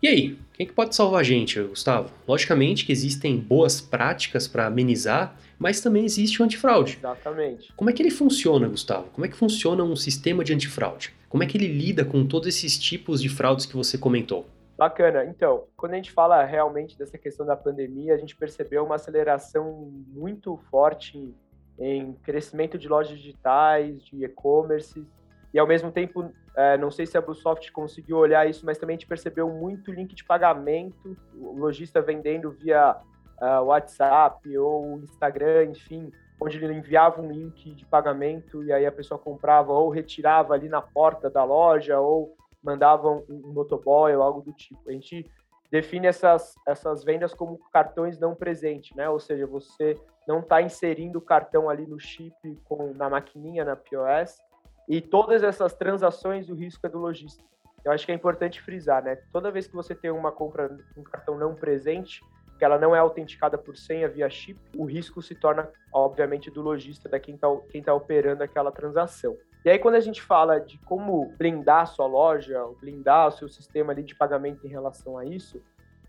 E 0.01 0.07
aí, 0.07 0.39
quem 0.53 0.65
que 0.65 0.73
pode 0.73 0.95
salvar 0.95 1.21
a 1.21 1.25
gente, 1.25 1.61
Gustavo? 1.61 2.11
Logicamente 2.27 2.87
que 2.87 2.93
existem 2.93 3.37
boas 3.37 3.81
práticas 3.81 4.47
para 4.47 4.67
amenizar, 4.67 5.37
mas 5.59 5.81
também 5.81 6.05
existe 6.05 6.41
o 6.41 6.45
antifraude. 6.45 6.99
Exatamente. 7.01 7.73
Como 7.75 7.91
é 7.91 7.93
que 7.93 8.01
ele 8.01 8.11
funciona, 8.11 8.69
Gustavo? 8.69 9.09
Como 9.13 9.27
é 9.27 9.29
que 9.29 9.37
funciona 9.37 9.83
um 9.83 9.97
sistema 9.97 10.45
de 10.45 10.55
antifraude? 10.55 11.13
Como 11.29 11.43
é 11.43 11.47
que 11.47 11.59
ele 11.59 11.67
lida 11.67 12.05
com 12.05 12.25
todos 12.25 12.47
esses 12.47 12.79
tipos 12.79 13.21
de 13.21 13.29
fraudes 13.29 13.67
que 13.67 13.75
você 13.75 13.99
comentou? 13.99 14.47
Bacana. 14.77 15.25
Então, 15.25 15.65
quando 15.77 15.95
a 15.95 15.97
gente 15.97 16.13
fala 16.13 16.45
realmente 16.45 16.97
dessa 16.97 17.19
questão 17.19 17.45
da 17.45 17.57
pandemia, 17.57 18.15
a 18.15 18.19
gente 18.19 18.37
percebeu 18.37 18.85
uma 18.85 18.95
aceleração 18.95 19.91
muito 20.15 20.57
forte 20.71 21.35
em 21.77 22.13
crescimento 22.23 22.79
de 22.79 22.89
lojas 22.89 23.19
digitais, 23.19 24.01
de 24.05 24.25
e-commerce, 24.25 25.05
e 25.53 25.59
ao 25.59 25.67
mesmo 25.67 25.91
tempo, 25.91 26.31
é, 26.59 26.77
não 26.77 26.91
sei 26.91 27.07
se 27.07 27.17
a 27.17 27.21
Bluesoft 27.21 27.71
conseguiu 27.71 28.17
olhar 28.17 28.51
isso, 28.51 28.67
mas 28.67 28.79
também 28.79 28.95
a 28.95 28.99
gente 28.99 29.07
percebeu 29.07 29.49
muito 29.49 29.93
link 29.93 30.13
de 30.13 30.25
pagamento, 30.25 31.17
o 31.33 31.57
lojista 31.57 32.03
vendendo 32.03 32.51
via 32.51 32.97
uh, 33.41 33.63
WhatsApp 33.63 34.59
ou 34.59 34.99
Instagram, 34.99 35.67
enfim, 35.67 36.11
onde 36.43 36.57
ele 36.57 36.75
enviava 36.75 37.23
um 37.23 37.31
link 37.31 37.73
de 37.77 37.87
pagamento 37.87 38.65
e 38.65 38.73
aí 38.73 38.85
a 38.85 38.91
pessoa 38.91 39.21
comprava 39.21 39.73
ou 39.73 39.89
retirava 39.89 40.53
ali 40.53 40.69
na 40.69 40.83
porta 40.83 41.31
da 41.31 41.45
loja 41.45 42.01
ou 42.01 42.35
mandava 42.61 43.09
um, 43.09 43.25
um 43.29 43.53
motoboy 43.53 44.13
ou 44.17 44.23
algo 44.25 44.43
do 44.43 44.53
tipo. 44.53 44.81
A 44.89 44.93
gente 44.93 45.31
define 45.71 46.09
essas, 46.09 46.57
essas 46.67 47.05
vendas 47.05 47.33
como 47.33 47.61
cartões 47.73 48.19
não 48.19 48.35
presentes, 48.35 48.97
né? 48.97 49.09
Ou 49.09 49.21
seja, 49.21 49.47
você 49.47 49.97
não 50.27 50.41
está 50.41 50.61
inserindo 50.61 51.21
o 51.21 51.23
cartão 51.23 51.71
ali 51.71 51.87
no 51.87 52.01
chip 52.01 52.35
com, 52.65 52.93
na 52.95 53.09
maquininha, 53.09 53.65
na 53.65 53.77
POS, 53.77 54.41
e 54.89 55.01
todas 55.01 55.43
essas 55.43 55.75
transações, 55.75 56.49
o 56.49 56.55
risco 56.55 56.87
é 56.87 56.91
do 56.91 56.99
lojista. 56.99 57.45
Eu 57.85 57.93
acho 57.93 58.07
que 58.07 58.13
é 58.13 58.15
importante 58.15 58.61
frisar, 58.61 59.03
né? 59.03 59.17
Toda 59.33 59.51
vez 59.51 59.67
que 59.67 59.75
você 59.75 59.95
tem 59.95 60.11
uma 60.11 60.33
compra 60.33 60.77
um 60.97 61.03
cartão 61.03 61.37
não 61.37 61.55
presente, 61.55 62.23
que 62.59 62.65
ela 62.65 62.79
não 62.79 62.95
é 62.95 62.99
autenticada 62.99 63.57
por 63.57 63.77
senha 63.77 64.09
via 64.09 64.29
chip, 64.29 64.59
o 64.77 64.85
risco 64.85 65.23
se 65.23 65.35
torna, 65.35 65.71
obviamente, 65.93 66.51
do 66.51 66.61
lojista, 66.61 67.09
da 67.09 67.21
quem 67.21 67.35
está 67.37 67.49
quem 67.71 67.83
tá 67.83 67.95
operando 67.95 68.43
aquela 68.43 68.73
transação. 68.73 69.37
E 69.65 69.71
aí, 69.71 69.79
quando 69.79 69.97
a 69.97 70.01
gente 70.01 70.23
fala 70.23 70.59
de 70.59 70.79
como 70.79 71.33
blindar 71.37 71.83
a 71.83 71.87
sua 71.87 72.07
loja, 72.07 72.65
blindar 72.81 73.29
o 73.29 73.33
seu 73.33 73.49
sistema 73.49 73.93
ali 73.93 74.03
de 74.03 74.15
pagamento 74.15 74.67
em 74.67 74.71
relação 74.71 75.19
a 75.19 75.25
isso, 75.25 75.63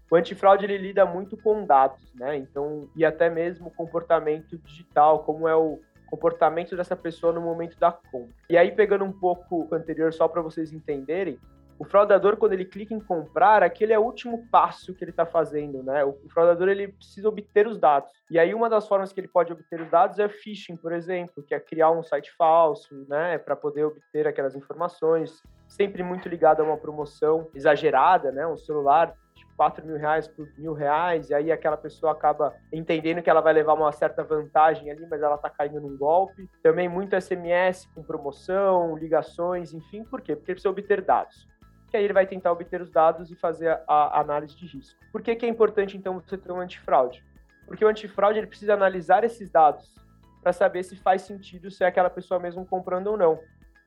o 0.09 0.15
antifraude 0.15 0.65
ele 0.65 0.77
lida 0.77 1.05
muito 1.05 1.37
com 1.37 1.65
dados, 1.65 2.11
né? 2.15 2.35
Então, 2.37 2.89
e 2.95 3.05
até 3.05 3.29
mesmo 3.29 3.69
comportamento 3.71 4.57
digital, 4.57 5.23
como 5.23 5.47
é 5.47 5.55
o 5.55 5.79
comportamento 6.09 6.75
dessa 6.75 6.95
pessoa 6.95 7.31
no 7.31 7.41
momento 7.41 7.77
da 7.79 7.91
compra. 7.91 8.33
E 8.49 8.57
aí, 8.57 8.71
pegando 8.71 9.05
um 9.05 9.11
pouco 9.11 9.67
o 9.69 9.75
anterior, 9.75 10.11
só 10.13 10.27
para 10.27 10.41
vocês 10.41 10.73
entenderem, 10.73 11.39
o 11.79 11.85
fraudador, 11.85 12.35
quando 12.35 12.51
ele 12.51 12.65
clica 12.65 12.93
em 12.93 12.99
comprar, 12.99 13.63
aquele 13.63 13.93
é 13.93 13.97
o 13.97 14.03
último 14.03 14.45
passo 14.51 14.93
que 14.93 15.01
ele 15.01 15.11
está 15.11 15.25
fazendo, 15.25 15.81
né? 15.81 16.03
O 16.03 16.13
fraudador, 16.27 16.67
ele 16.67 16.89
precisa 16.89 17.29
obter 17.29 17.65
os 17.67 17.77
dados. 17.77 18.11
E 18.29 18.37
aí, 18.37 18.53
uma 18.53 18.69
das 18.69 18.85
formas 18.85 19.13
que 19.13 19.19
ele 19.21 19.29
pode 19.29 19.53
obter 19.53 19.79
os 19.79 19.89
dados 19.89 20.19
é 20.19 20.27
phishing, 20.27 20.75
por 20.75 20.91
exemplo, 20.91 21.41
que 21.41 21.55
é 21.55 21.59
criar 21.59 21.91
um 21.91 22.03
site 22.03 22.33
falso, 22.37 23.05
né? 23.07 23.37
Para 23.37 23.55
poder 23.55 23.85
obter 23.85 24.27
aquelas 24.27 24.57
informações, 24.57 25.41
sempre 25.69 26.03
muito 26.03 26.27
ligado 26.27 26.59
a 26.59 26.65
uma 26.65 26.77
promoção 26.77 27.47
exagerada, 27.55 28.29
né? 28.29 28.45
Um 28.45 28.57
celular 28.57 29.15
4 29.59 29.85
mil 29.85 29.97
reais 29.97 30.25
por 30.25 30.47
mil 30.57 30.71
reais, 30.71 31.29
e 31.29 31.33
aí 31.33 31.51
aquela 31.51 31.75
pessoa 31.75 32.13
acaba 32.13 32.55
entendendo 32.71 33.21
que 33.21 33.29
ela 33.29 33.41
vai 33.41 33.51
levar 33.51 33.73
uma 33.73 33.91
certa 33.91 34.23
vantagem 34.23 34.89
ali, 34.89 35.05
mas 35.05 35.21
ela 35.21 35.35
está 35.35 35.49
caindo 35.49 35.81
num 35.81 35.97
golpe. 35.97 36.49
Também 36.63 36.87
muito 36.87 37.13
SMS 37.19 37.85
com 37.93 38.01
promoção, 38.01 38.95
ligações, 38.95 39.73
enfim, 39.73 40.05
por 40.05 40.21
quê? 40.21 40.33
Porque 40.33 40.53
precisa 40.53 40.69
obter 40.69 41.01
dados. 41.01 41.45
Que 41.91 41.97
aí 41.97 42.05
ele 42.05 42.13
vai 42.13 42.25
tentar 42.25 42.53
obter 42.53 42.81
os 42.81 42.89
dados 42.89 43.31
e 43.31 43.35
fazer 43.35 43.67
a, 43.85 44.17
a 44.17 44.21
análise 44.21 44.55
de 44.55 44.65
risco. 44.65 44.97
Por 45.11 45.21
que, 45.21 45.35
que 45.35 45.45
é 45.45 45.49
importante, 45.49 45.97
então, 45.97 46.21
você 46.21 46.37
ter 46.37 46.53
um 46.53 46.61
antifraude? 46.61 47.21
Porque 47.67 47.83
o 47.83 47.89
antifraude 47.89 48.39
ele 48.39 48.47
precisa 48.47 48.75
analisar 48.75 49.25
esses 49.25 49.51
dados 49.51 49.93
para 50.41 50.53
saber 50.53 50.83
se 50.83 50.95
faz 50.95 51.23
sentido 51.23 51.69
se 51.69 51.83
é 51.83 51.87
aquela 51.87 52.09
pessoa 52.09 52.39
mesmo 52.39 52.65
comprando 52.65 53.07
ou 53.07 53.17
não. 53.17 53.37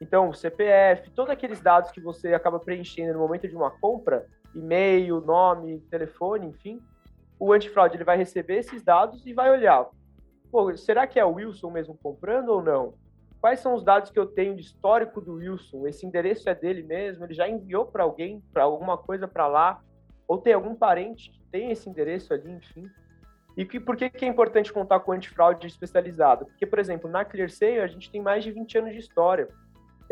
Então, 0.02 0.28
o 0.28 0.34
CPF, 0.34 1.10
todos 1.12 1.30
aqueles 1.30 1.62
dados 1.62 1.90
que 1.90 2.00
você 2.00 2.34
acaba 2.34 2.60
preenchendo 2.60 3.14
no 3.14 3.20
momento 3.20 3.48
de 3.48 3.56
uma 3.56 3.70
compra, 3.70 4.26
e-mail, 4.54 5.20
nome, 5.20 5.80
telefone, 5.90 6.46
enfim, 6.46 6.80
o 7.38 7.52
antifraude 7.52 7.96
ele 7.96 8.04
vai 8.04 8.16
receber 8.16 8.58
esses 8.58 8.82
dados 8.82 9.26
e 9.26 9.32
vai 9.32 9.50
olhar, 9.50 9.88
pô, 10.50 10.76
será 10.76 11.06
que 11.06 11.18
é 11.18 11.24
o 11.24 11.34
Wilson 11.34 11.70
mesmo 11.70 11.98
comprando 12.00 12.50
ou 12.50 12.62
não? 12.62 12.94
Quais 13.40 13.58
são 13.58 13.74
os 13.74 13.82
dados 13.82 14.10
que 14.10 14.18
eu 14.18 14.26
tenho 14.26 14.54
de 14.54 14.62
histórico 14.62 15.20
do 15.20 15.34
Wilson? 15.34 15.88
Esse 15.88 16.06
endereço 16.06 16.48
é 16.48 16.54
dele 16.54 16.84
mesmo? 16.84 17.24
Ele 17.24 17.34
já 17.34 17.48
enviou 17.48 17.84
para 17.84 18.04
alguém, 18.04 18.40
para 18.52 18.62
alguma 18.62 18.96
coisa 18.96 19.26
para 19.26 19.48
lá? 19.48 19.80
Ou 20.28 20.38
tem 20.38 20.52
algum 20.52 20.76
parente 20.76 21.30
que 21.30 21.42
tem 21.50 21.72
esse 21.72 21.88
endereço 21.88 22.32
ali, 22.32 22.52
enfim? 22.52 22.88
E 23.56 23.64
que, 23.64 23.80
por 23.80 23.96
que, 23.96 24.08
que 24.08 24.24
é 24.24 24.28
importante 24.28 24.72
contar 24.72 25.00
com 25.00 25.12
antifraude 25.12 25.66
especializado? 25.66 26.46
Porque, 26.46 26.64
por 26.64 26.78
exemplo, 26.78 27.10
na 27.10 27.24
ClearSale 27.24 27.80
a 27.80 27.86
gente 27.88 28.10
tem 28.10 28.22
mais 28.22 28.44
de 28.44 28.52
20 28.52 28.78
anos 28.78 28.92
de 28.92 28.98
história. 28.98 29.48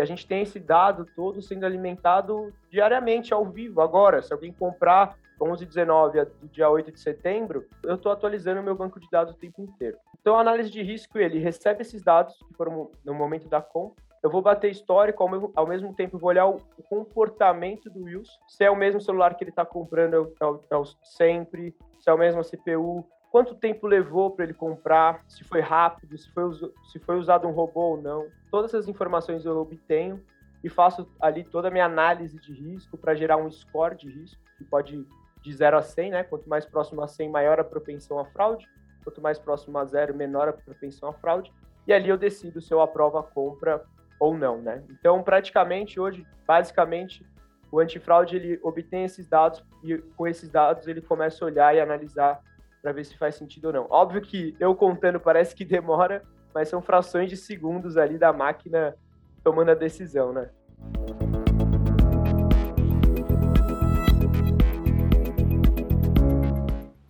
E 0.00 0.02
a 0.02 0.06
gente 0.06 0.26
tem 0.26 0.40
esse 0.40 0.58
dado 0.58 1.04
todo 1.14 1.42
sendo 1.42 1.66
alimentado 1.66 2.54
diariamente, 2.70 3.34
ao 3.34 3.44
vivo. 3.44 3.82
Agora, 3.82 4.22
se 4.22 4.32
alguém 4.32 4.50
comprar 4.50 5.14
11 5.38 5.66
19 5.66 6.24
do 6.24 6.48
dia 6.48 6.70
8 6.70 6.90
de 6.90 6.98
setembro, 6.98 7.66
eu 7.84 7.96
estou 7.96 8.10
atualizando 8.10 8.62
o 8.62 8.64
meu 8.64 8.74
banco 8.74 8.98
de 8.98 9.06
dados 9.10 9.34
o 9.34 9.36
tempo 9.36 9.60
inteiro. 9.60 9.98
Então, 10.18 10.38
a 10.38 10.40
análise 10.40 10.70
de 10.70 10.82
risco, 10.82 11.18
ele 11.18 11.38
recebe 11.38 11.82
esses 11.82 12.02
dados 12.02 12.34
que 12.48 12.54
foram 12.54 12.90
no 13.04 13.12
momento 13.12 13.46
da 13.46 13.60
compra, 13.60 14.02
eu 14.22 14.30
vou 14.30 14.40
bater 14.40 14.70
histórico, 14.70 15.22
ao 15.22 15.28
mesmo, 15.28 15.52
ao 15.54 15.66
mesmo 15.66 15.94
tempo 15.94 16.16
vou 16.16 16.30
olhar 16.30 16.46
o, 16.46 16.62
comportamento 16.88 17.90
do 17.90 18.04
Wilson, 18.04 18.40
se 18.48 18.64
é 18.64 18.70
o 18.70 18.76
mesmo 18.76 19.02
celular 19.02 19.34
que 19.34 19.44
ele 19.44 19.50
está 19.50 19.66
comprando 19.66 20.14
é 20.14 20.46
o, 20.46 20.64
é 20.70 20.76
o 20.76 20.84
sempre, 21.04 21.76
se 21.98 22.08
é 22.08 22.12
o 22.12 22.18
mesmo 22.18 22.42
CPU, 22.42 23.06
quanto 23.30 23.54
tempo 23.54 23.86
levou 23.86 24.30
para 24.30 24.44
ele 24.44 24.54
comprar, 24.54 25.22
se 25.28 25.44
foi 25.44 25.60
rápido, 25.60 26.18
se 26.18 26.30
foi, 26.30 26.50
se 26.90 26.98
foi 26.98 27.16
usado 27.16 27.46
um 27.46 27.52
robô 27.52 27.92
ou 27.92 28.02
não. 28.02 28.26
Todas 28.50 28.74
essas 28.74 28.88
informações 28.88 29.44
eu 29.44 29.56
obtenho 29.56 30.22
e 30.62 30.68
faço 30.68 31.08
ali 31.20 31.44
toda 31.44 31.68
a 31.68 31.70
minha 31.70 31.86
análise 31.86 32.38
de 32.38 32.52
risco 32.52 32.98
para 32.98 33.14
gerar 33.14 33.36
um 33.36 33.50
score 33.50 33.96
de 33.96 34.10
risco, 34.10 34.42
que 34.58 34.64
pode 34.64 35.06
de 35.40 35.52
0 35.54 35.78
a 35.78 35.82
100, 35.82 36.10
né? 36.10 36.24
Quanto 36.24 36.48
mais 36.48 36.66
próximo 36.66 37.02
a 37.02 37.08
100, 37.08 37.30
maior 37.30 37.58
a 37.58 37.64
propensão 37.64 38.18
à 38.18 38.26
fraude. 38.26 38.68
Quanto 39.02 39.22
mais 39.22 39.38
próximo 39.38 39.78
a 39.78 39.84
0, 39.84 40.14
menor 40.14 40.48
a 40.48 40.52
propensão 40.52 41.08
à 41.08 41.12
fraude. 41.14 41.50
E 41.86 41.92
ali 41.92 42.10
eu 42.10 42.18
decido 42.18 42.60
se 42.60 42.74
eu 42.74 42.82
aprovo 42.82 43.16
a 43.16 43.22
compra 43.22 43.82
ou 44.18 44.36
não, 44.36 44.60
né? 44.60 44.84
Então, 44.90 45.22
praticamente 45.22 45.98
hoje, 45.98 46.26
basicamente, 46.46 47.24
o 47.72 47.80
antifraude 47.80 48.36
ele 48.36 48.60
obtém 48.62 49.04
esses 49.04 49.26
dados 49.26 49.64
e 49.82 49.96
com 49.96 50.26
esses 50.26 50.50
dados 50.50 50.86
ele 50.86 51.00
começa 51.00 51.42
a 51.42 51.46
olhar 51.46 51.74
e 51.74 51.80
analisar 51.80 52.42
para 52.82 52.92
ver 52.92 53.04
se 53.04 53.16
faz 53.16 53.34
sentido 53.34 53.66
ou 53.66 53.72
não. 53.72 53.86
Óbvio 53.90 54.20
que 54.20 54.56
eu 54.58 54.74
contando 54.74 55.20
parece 55.20 55.54
que 55.54 55.64
demora, 55.66 56.22
mas 56.54 56.68
são 56.68 56.82
frações 56.82 57.28
de 57.28 57.36
segundos 57.36 57.96
ali 57.96 58.18
da 58.18 58.32
máquina 58.32 58.96
tomando 59.42 59.70
a 59.70 59.74
decisão, 59.74 60.32
né? 60.32 60.50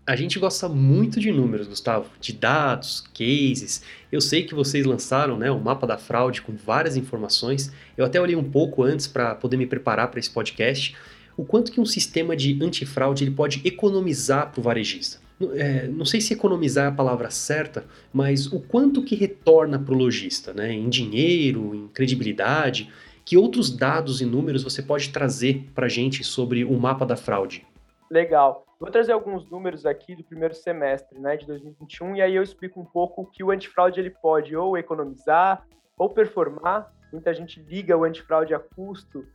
A 0.07 0.17
gente 0.17 0.41
gosta 0.41 0.69
muito 0.69 1.21
de 1.21 1.31
números, 1.31 1.69
Gustavo, 1.69 2.11
de 2.21 2.33
dados, 2.33 3.05
cases. 3.15 3.85
Eu 4.11 4.21
sei 4.21 4.43
que 4.45 4.57
vocês 4.57 4.85
lançaram 4.85 5.39
né, 5.39 5.53
o 5.53 5.61
mapa 5.61 5.87
da 5.87 5.97
fraude 5.97 6.43
com 6.43 6.53
várias 6.53 6.97
informações. 6.97 7.73
Eu 7.97 8.05
até 8.05 8.21
olhei 8.21 8.35
um 8.35 8.51
pouco 8.51 8.83
antes 8.83 9.07
para 9.07 9.37
poder 9.37 9.57
me 9.57 9.67
preparar 9.67 10.11
para 10.11 10.19
esse 10.19 10.31
podcast. 10.31 10.97
O 11.41 11.45
quanto 11.45 11.73
que 11.73 11.81
um 11.81 11.87
sistema 11.87 12.37
de 12.37 12.63
antifraude 12.63 13.25
ele 13.25 13.31
pode 13.31 13.63
economizar 13.65 14.53
para 14.53 14.61
o 14.61 14.63
varejista 14.63 15.19
é, 15.55 15.87
não 15.89 16.05
sei 16.05 16.21
se 16.21 16.35
economizar 16.35 16.85
é 16.85 16.89
a 16.89 16.93
palavra 16.93 17.31
certa, 17.31 17.85
mas 18.13 18.47
o 18.47 18.61
quanto 18.61 19.03
que 19.03 19.15
retorna 19.15 19.79
para 19.79 19.95
o 19.95 19.97
lojista, 19.97 20.53
né? 20.53 20.71
em 20.71 20.89
dinheiro, 20.89 21.75
em 21.75 21.89
credibilidade, 21.89 22.93
que 23.25 23.37
outros 23.37 23.75
dados 23.75 24.21
e 24.21 24.27
números 24.27 24.63
você 24.63 24.83
pode 24.83 25.11
trazer 25.11 25.67
para 25.75 25.87
a 25.87 25.89
gente 25.89 26.23
sobre 26.23 26.63
o 26.63 26.79
mapa 26.79 27.07
da 27.07 27.17
fraude? 27.17 27.67
Legal. 28.11 28.67
Vou 28.79 28.91
trazer 28.91 29.13
alguns 29.13 29.49
números 29.51 29.87
aqui 29.87 30.15
do 30.15 30.25
primeiro 30.25 30.55
semestre 30.55 31.19
né, 31.19 31.37
de 31.37 31.47
2021 31.47 32.17
e 32.17 32.23
aí 32.23 32.35
eu 32.35 32.43
explico 32.43 32.79
um 32.81 32.85
pouco 32.85 33.27
que 33.31 33.43
o 33.43 33.51
antifraude 33.51 33.99
ele 33.99 34.11
pode 34.11 34.55
ou 34.55 34.77
economizar 34.77 35.67
ou 35.97 36.11
performar. 36.11 36.93
Muita 37.11 37.33
gente 37.35 37.61
liga 37.61 37.97
o 37.97 38.05
antifraude 38.05 38.55
a 38.55 38.59
custo, 38.59 39.27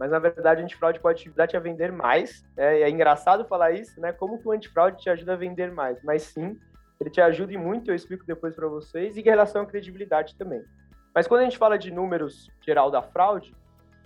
mas 0.00 0.10
na 0.10 0.18
verdade 0.18 0.62
o 0.62 0.64
antifraude 0.64 0.98
pode 0.98 1.28
ajudar 1.28 1.54
a 1.54 1.60
vender 1.60 1.92
mais. 1.92 2.42
É, 2.56 2.80
é 2.80 2.88
engraçado 2.88 3.44
falar 3.44 3.72
isso, 3.72 4.00
né? 4.00 4.12
Como 4.12 4.38
que 4.38 4.48
o 4.48 4.50
antifraude 4.50 5.02
te 5.02 5.10
ajuda 5.10 5.34
a 5.34 5.36
vender 5.36 5.70
mais? 5.70 6.02
Mas 6.02 6.22
sim, 6.22 6.58
ele 6.98 7.10
te 7.10 7.20
ajuda 7.20 7.52
e 7.52 7.58
muito, 7.58 7.90
eu 7.90 7.94
explico 7.94 8.24
depois 8.24 8.56
para 8.56 8.66
vocês, 8.66 9.14
e 9.14 9.20
em 9.20 9.22
relação 9.22 9.60
à 9.60 9.66
credibilidade 9.66 10.36
também. 10.36 10.64
Mas 11.14 11.26
quando 11.26 11.42
a 11.42 11.44
gente 11.44 11.58
fala 11.58 11.78
de 11.78 11.90
números 11.90 12.50
geral 12.62 12.90
da 12.90 13.02
fraude, 13.02 13.54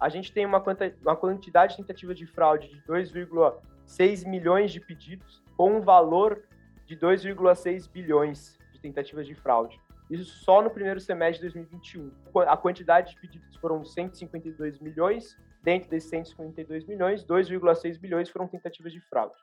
a 0.00 0.08
gente 0.08 0.32
tem 0.32 0.44
uma, 0.44 0.60
uma 1.00 1.14
quantidade 1.14 1.76
de 1.76 1.76
tentativa 1.76 2.12
de 2.12 2.26
fraude 2.26 2.68
de 2.68 2.82
2,6 2.82 4.26
milhões 4.26 4.72
de 4.72 4.80
pedidos, 4.80 5.44
com 5.56 5.76
um 5.76 5.80
valor 5.80 6.42
de 6.86 6.96
2,6 6.96 7.88
bilhões 7.88 8.58
de 8.72 8.80
tentativas 8.80 9.28
de 9.28 9.34
fraude. 9.36 9.80
Isso 10.10 10.24
só 10.24 10.60
no 10.60 10.70
primeiro 10.70 10.98
semestre 10.98 11.48
de 11.48 11.54
2021. 11.54 12.10
A 12.48 12.56
quantidade 12.56 13.14
de 13.14 13.20
pedidos 13.20 13.54
foram 13.56 13.84
152 13.84 14.80
milhões 14.80 15.38
Dentro 15.64 15.88
desses 15.88 16.10
152 16.10 16.84
milhões, 16.84 17.24
2,6 17.24 17.98
bilhões 17.98 18.28
foram 18.28 18.46
tentativas 18.46 18.92
de 18.92 19.00
fraude. 19.00 19.34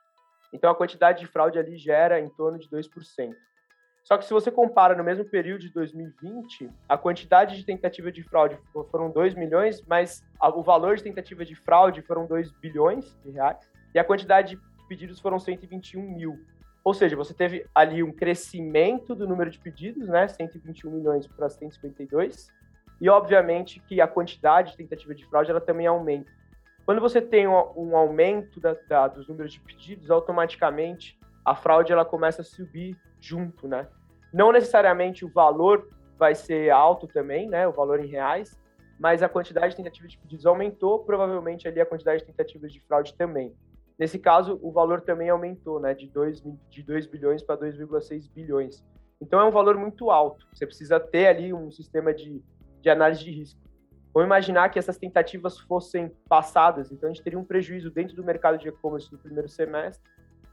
Então 0.52 0.70
a 0.70 0.74
quantidade 0.74 1.18
de 1.18 1.26
fraude 1.26 1.58
ali 1.58 1.76
gera 1.76 2.20
em 2.20 2.28
torno 2.28 2.60
de 2.60 2.68
2%. 2.68 3.34
Só 4.04 4.16
que 4.16 4.24
se 4.24 4.32
você 4.32 4.50
compara 4.50 4.94
no 4.94 5.02
mesmo 5.02 5.24
período 5.24 5.62
de 5.62 5.70
2020, 5.70 6.70
a 6.88 6.96
quantidade 6.96 7.56
de 7.56 7.64
tentativa 7.64 8.12
de 8.12 8.22
fraude 8.22 8.56
foram 8.90 9.10
2 9.10 9.34
milhões, 9.34 9.82
mas 9.82 10.24
o 10.40 10.62
valor 10.62 10.96
de 10.96 11.02
tentativa 11.02 11.44
de 11.44 11.56
fraude 11.56 12.02
foram 12.02 12.26
2 12.26 12.52
bilhões 12.52 13.16
de 13.24 13.30
reais, 13.30 13.68
e 13.92 13.98
a 13.98 14.04
quantidade 14.04 14.56
de 14.56 14.62
pedidos 14.88 15.18
foram 15.18 15.40
121 15.40 16.02
mil. 16.02 16.38
Ou 16.84 16.94
seja, 16.94 17.16
você 17.16 17.32
teve 17.34 17.64
ali 17.74 18.02
um 18.02 18.12
crescimento 18.12 19.14
do 19.14 19.26
número 19.26 19.50
de 19.50 19.58
pedidos, 19.58 20.08
né, 20.08 20.26
121 20.28 20.90
milhões 20.90 21.26
para 21.26 21.48
152, 21.48 22.48
e, 23.02 23.10
obviamente, 23.10 23.80
que 23.80 24.00
a 24.00 24.06
quantidade 24.06 24.70
de 24.70 24.76
tentativa 24.76 25.12
de 25.12 25.26
fraude 25.26 25.50
ela 25.50 25.60
também 25.60 25.88
aumenta. 25.88 26.30
Quando 26.86 27.00
você 27.00 27.20
tem 27.20 27.48
um, 27.48 27.72
um 27.76 27.96
aumento 27.96 28.60
da, 28.60 28.76
da, 28.88 29.08
dos 29.08 29.26
números 29.26 29.52
de 29.52 29.58
pedidos, 29.58 30.08
automaticamente 30.08 31.18
a 31.44 31.52
fraude 31.52 31.92
ela 31.92 32.04
começa 32.04 32.42
a 32.42 32.44
subir 32.44 32.96
junto, 33.18 33.66
né? 33.66 33.88
Não 34.32 34.52
necessariamente 34.52 35.24
o 35.24 35.28
valor 35.28 35.88
vai 36.16 36.36
ser 36.36 36.70
alto 36.70 37.08
também, 37.08 37.48
né? 37.48 37.66
O 37.66 37.72
valor 37.72 37.98
em 37.98 38.06
reais, 38.06 38.56
mas 39.00 39.20
a 39.20 39.28
quantidade 39.28 39.70
de 39.70 39.78
tentativas 39.78 40.12
de 40.12 40.18
pedidos 40.18 40.46
aumentou, 40.46 41.00
provavelmente 41.00 41.66
ali 41.66 41.80
a 41.80 41.86
quantidade 41.86 42.20
de 42.20 42.26
tentativas 42.26 42.72
de 42.72 42.78
fraude 42.82 43.14
também. 43.14 43.52
Nesse 43.98 44.16
caso, 44.16 44.60
o 44.62 44.70
valor 44.70 45.00
também 45.00 45.28
aumentou, 45.28 45.80
né? 45.80 45.92
De 45.92 46.06
2, 46.06 46.40
de 46.70 46.82
2 46.84 47.06
bilhões 47.06 47.42
para 47.42 47.58
2,6 47.58 48.30
bilhões. 48.32 48.84
Então 49.20 49.40
é 49.40 49.44
um 49.44 49.50
valor 49.50 49.76
muito 49.76 50.08
alto. 50.08 50.46
Você 50.54 50.64
precisa 50.64 51.00
ter 51.00 51.26
ali 51.26 51.52
um 51.52 51.68
sistema 51.72 52.14
de 52.14 52.40
de 52.82 52.90
análise 52.90 53.24
de 53.24 53.30
risco. 53.30 53.60
Vamos 54.12 54.26
imaginar 54.26 54.68
que 54.68 54.78
essas 54.78 54.98
tentativas 54.98 55.58
fossem 55.58 56.12
passadas, 56.28 56.92
então 56.92 57.08
a 57.08 57.12
gente 57.12 57.22
teria 57.22 57.38
um 57.38 57.44
prejuízo 57.44 57.90
dentro 57.90 58.14
do 58.14 58.22
mercado 58.22 58.58
de 58.58 58.68
e-commerce 58.68 59.10
no 59.10 59.18
primeiro 59.18 59.48
semestre 59.48 60.06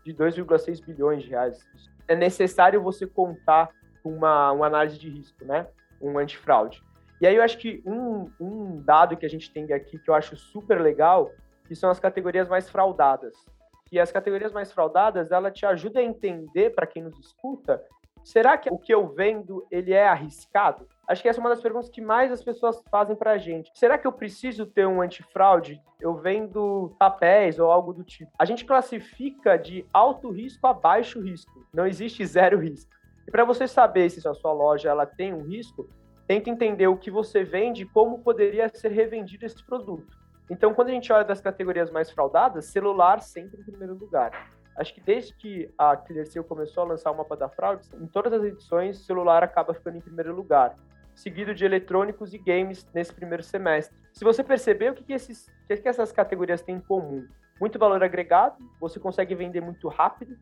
de 0.06 0.14
2,6 0.14 0.84
bilhões 0.86 1.24
de 1.24 1.30
reais. 1.30 1.60
É 2.08 2.16
necessário 2.16 2.82
você 2.82 3.06
contar 3.06 3.70
com 4.02 4.16
uma, 4.16 4.52
uma 4.54 4.68
análise 4.68 4.98
de 4.98 5.10
risco, 5.10 5.44
né? 5.44 5.68
Um 6.02 6.18
antifraude. 6.18 6.82
E 7.20 7.28
aí 7.28 7.36
eu 7.36 7.44
acho 7.44 7.58
que 7.58 7.84
um, 7.86 8.32
um 8.40 8.82
dado 8.82 9.18
que 9.18 9.26
a 9.26 9.30
gente 9.30 9.52
tem 9.52 9.72
aqui 9.74 10.00
que 10.00 10.10
eu 10.10 10.14
acho 10.14 10.38
super 10.38 10.80
legal, 10.80 11.30
que 11.68 11.76
são 11.76 11.90
as 11.90 12.00
categorias 12.00 12.48
mais 12.48 12.70
fraudadas. 12.70 13.36
E 13.92 14.00
as 14.00 14.12
categorias 14.12 14.54
mais 14.54 14.72
fraudadas, 14.72 15.32
ela 15.32 15.52
te 15.52 15.66
ajuda 15.66 16.00
a 16.00 16.04
entender, 16.04 16.70
para 16.70 16.88
quem 16.88 17.04
nos 17.04 17.20
escuta, 17.20 17.84
será 18.24 18.58
que 18.58 18.70
o 18.72 18.78
que 18.78 18.94
eu 18.94 19.08
vendo, 19.08 19.68
ele 19.70 19.92
é 19.92 20.08
arriscado? 20.08 20.88
Acho 21.10 21.24
que 21.24 21.28
essa 21.28 21.40
é 21.40 21.42
uma 21.42 21.50
das 21.50 21.60
perguntas 21.60 21.90
que 21.90 22.02
mais 22.02 22.32
as 22.32 22.44
pessoas 22.44 22.84
fazem 22.92 23.16
para 23.16 23.32
a 23.32 23.38
gente. 23.40 23.72
Será 23.74 23.98
que 23.98 24.06
eu 24.06 24.12
preciso 24.12 24.68
ter 24.68 24.86
um 24.86 25.02
antifraude? 25.02 25.82
Eu 26.00 26.14
vendo 26.14 26.96
papéis 27.00 27.58
ou 27.58 27.72
algo 27.72 27.92
do 27.92 28.04
tipo. 28.04 28.32
A 28.38 28.46
gente 28.46 28.64
classifica 28.64 29.58
de 29.58 29.84
alto 29.92 30.30
risco 30.30 30.68
a 30.68 30.74
baixo 30.74 31.20
risco. 31.20 31.66
Não 31.74 31.88
existe 31.88 32.24
zero 32.28 32.60
risco. 32.60 32.92
E 33.28 33.32
para 33.32 33.44
você 33.44 33.68
saber 33.68 34.12
se 34.12 34.26
a 34.28 34.36
sua 34.36 34.54
loja 34.54 34.90
ela 34.90 35.08
tem 35.08 35.34
um 35.34 35.42
risco, 35.42 35.90
tenta 36.28 36.52
entender 36.52 36.86
o 36.86 36.96
que 36.96 37.10
você 37.10 37.44
vende 37.44 37.82
e 37.82 37.90
como 37.90 38.20
poderia 38.20 38.70
ser 38.70 38.92
revendido 38.92 39.48
esse 39.48 39.66
produto. 39.66 40.16
Então, 40.48 40.76
quando 40.76 40.90
a 40.90 40.92
gente 40.92 41.12
olha 41.12 41.24
das 41.24 41.42
categorias 41.42 41.90
mais 41.90 42.12
fraudadas, 42.12 42.66
celular 42.66 43.20
sempre 43.22 43.60
em 43.60 43.64
primeiro 43.64 43.96
lugar. 43.96 44.32
Acho 44.78 44.94
que 44.94 45.02
desde 45.02 45.34
que 45.36 45.74
a 45.76 45.98
ClearSale 45.98 46.46
começou 46.46 46.84
a 46.84 46.88
lançar 46.88 47.10
o 47.10 47.18
mapa 47.18 47.36
da 47.36 47.50
fraude, 47.50 47.90
em 48.00 48.06
todas 48.06 48.32
as 48.32 48.44
edições, 48.44 49.04
celular 49.06 49.44
acaba 49.44 49.74
ficando 49.74 49.98
em 49.98 50.02
primeiro 50.02 50.34
lugar, 50.34 50.76
seguido 51.20 51.54
de 51.54 51.66
eletrônicos 51.66 52.34
e 52.34 52.38
games 52.38 52.88
nesse 52.94 53.14
primeiro 53.14 53.44
semestre. 53.44 53.98
Se 54.14 54.24
você 54.24 54.42
perceber, 54.42 54.92
o 54.92 54.96
que, 54.96 55.04
que, 55.04 55.14
esses, 55.14 55.48
o 55.48 55.68
que, 55.68 55.78
que 55.78 55.90
essas 55.90 56.14
categorias 56.14 56.62
têm 56.62 56.78
em 56.78 56.80
comum? 56.80 57.28
Muito 57.60 57.78
valor 57.78 58.02
agregado, 58.02 58.56
você 58.80 59.02
consegue 59.02 59.36
vender 59.36 59.60
muito 59.60 59.90
rápido, 59.90 60.38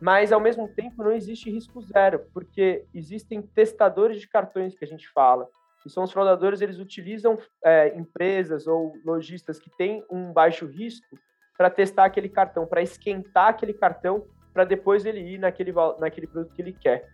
mas 0.00 0.32
ao 0.32 0.40
mesmo 0.40 0.66
tempo 0.66 1.04
não 1.04 1.12
existe 1.12 1.48
risco 1.48 1.80
zero, 1.80 2.26
porque 2.34 2.84
existem 2.92 3.40
testadores 3.40 4.20
de 4.20 4.26
cartões 4.26 4.74
que 4.74 4.84
a 4.84 4.88
gente 4.88 5.08
fala. 5.10 5.48
E 5.86 5.88
são 5.88 6.02
os 6.02 6.10
fraudadores, 6.10 6.60
eles 6.60 6.80
utilizam 6.80 7.38
é, 7.64 7.96
empresas 7.96 8.66
ou 8.66 8.92
lojistas 9.04 9.60
que 9.60 9.70
têm 9.78 10.04
um 10.10 10.32
baixo 10.32 10.66
risco 10.66 11.16
para 11.56 11.70
testar 11.70 12.06
aquele 12.06 12.28
cartão, 12.28 12.66
para 12.66 12.82
esquentar 12.82 13.48
aquele 13.48 13.74
cartão, 13.74 14.26
para 14.52 14.64
depois 14.64 15.04
ele 15.04 15.20
ir 15.20 15.38
naquele, 15.38 15.72
naquele 16.00 16.26
produto 16.26 16.52
que 16.52 16.60
ele 16.60 16.72
quer. 16.72 17.08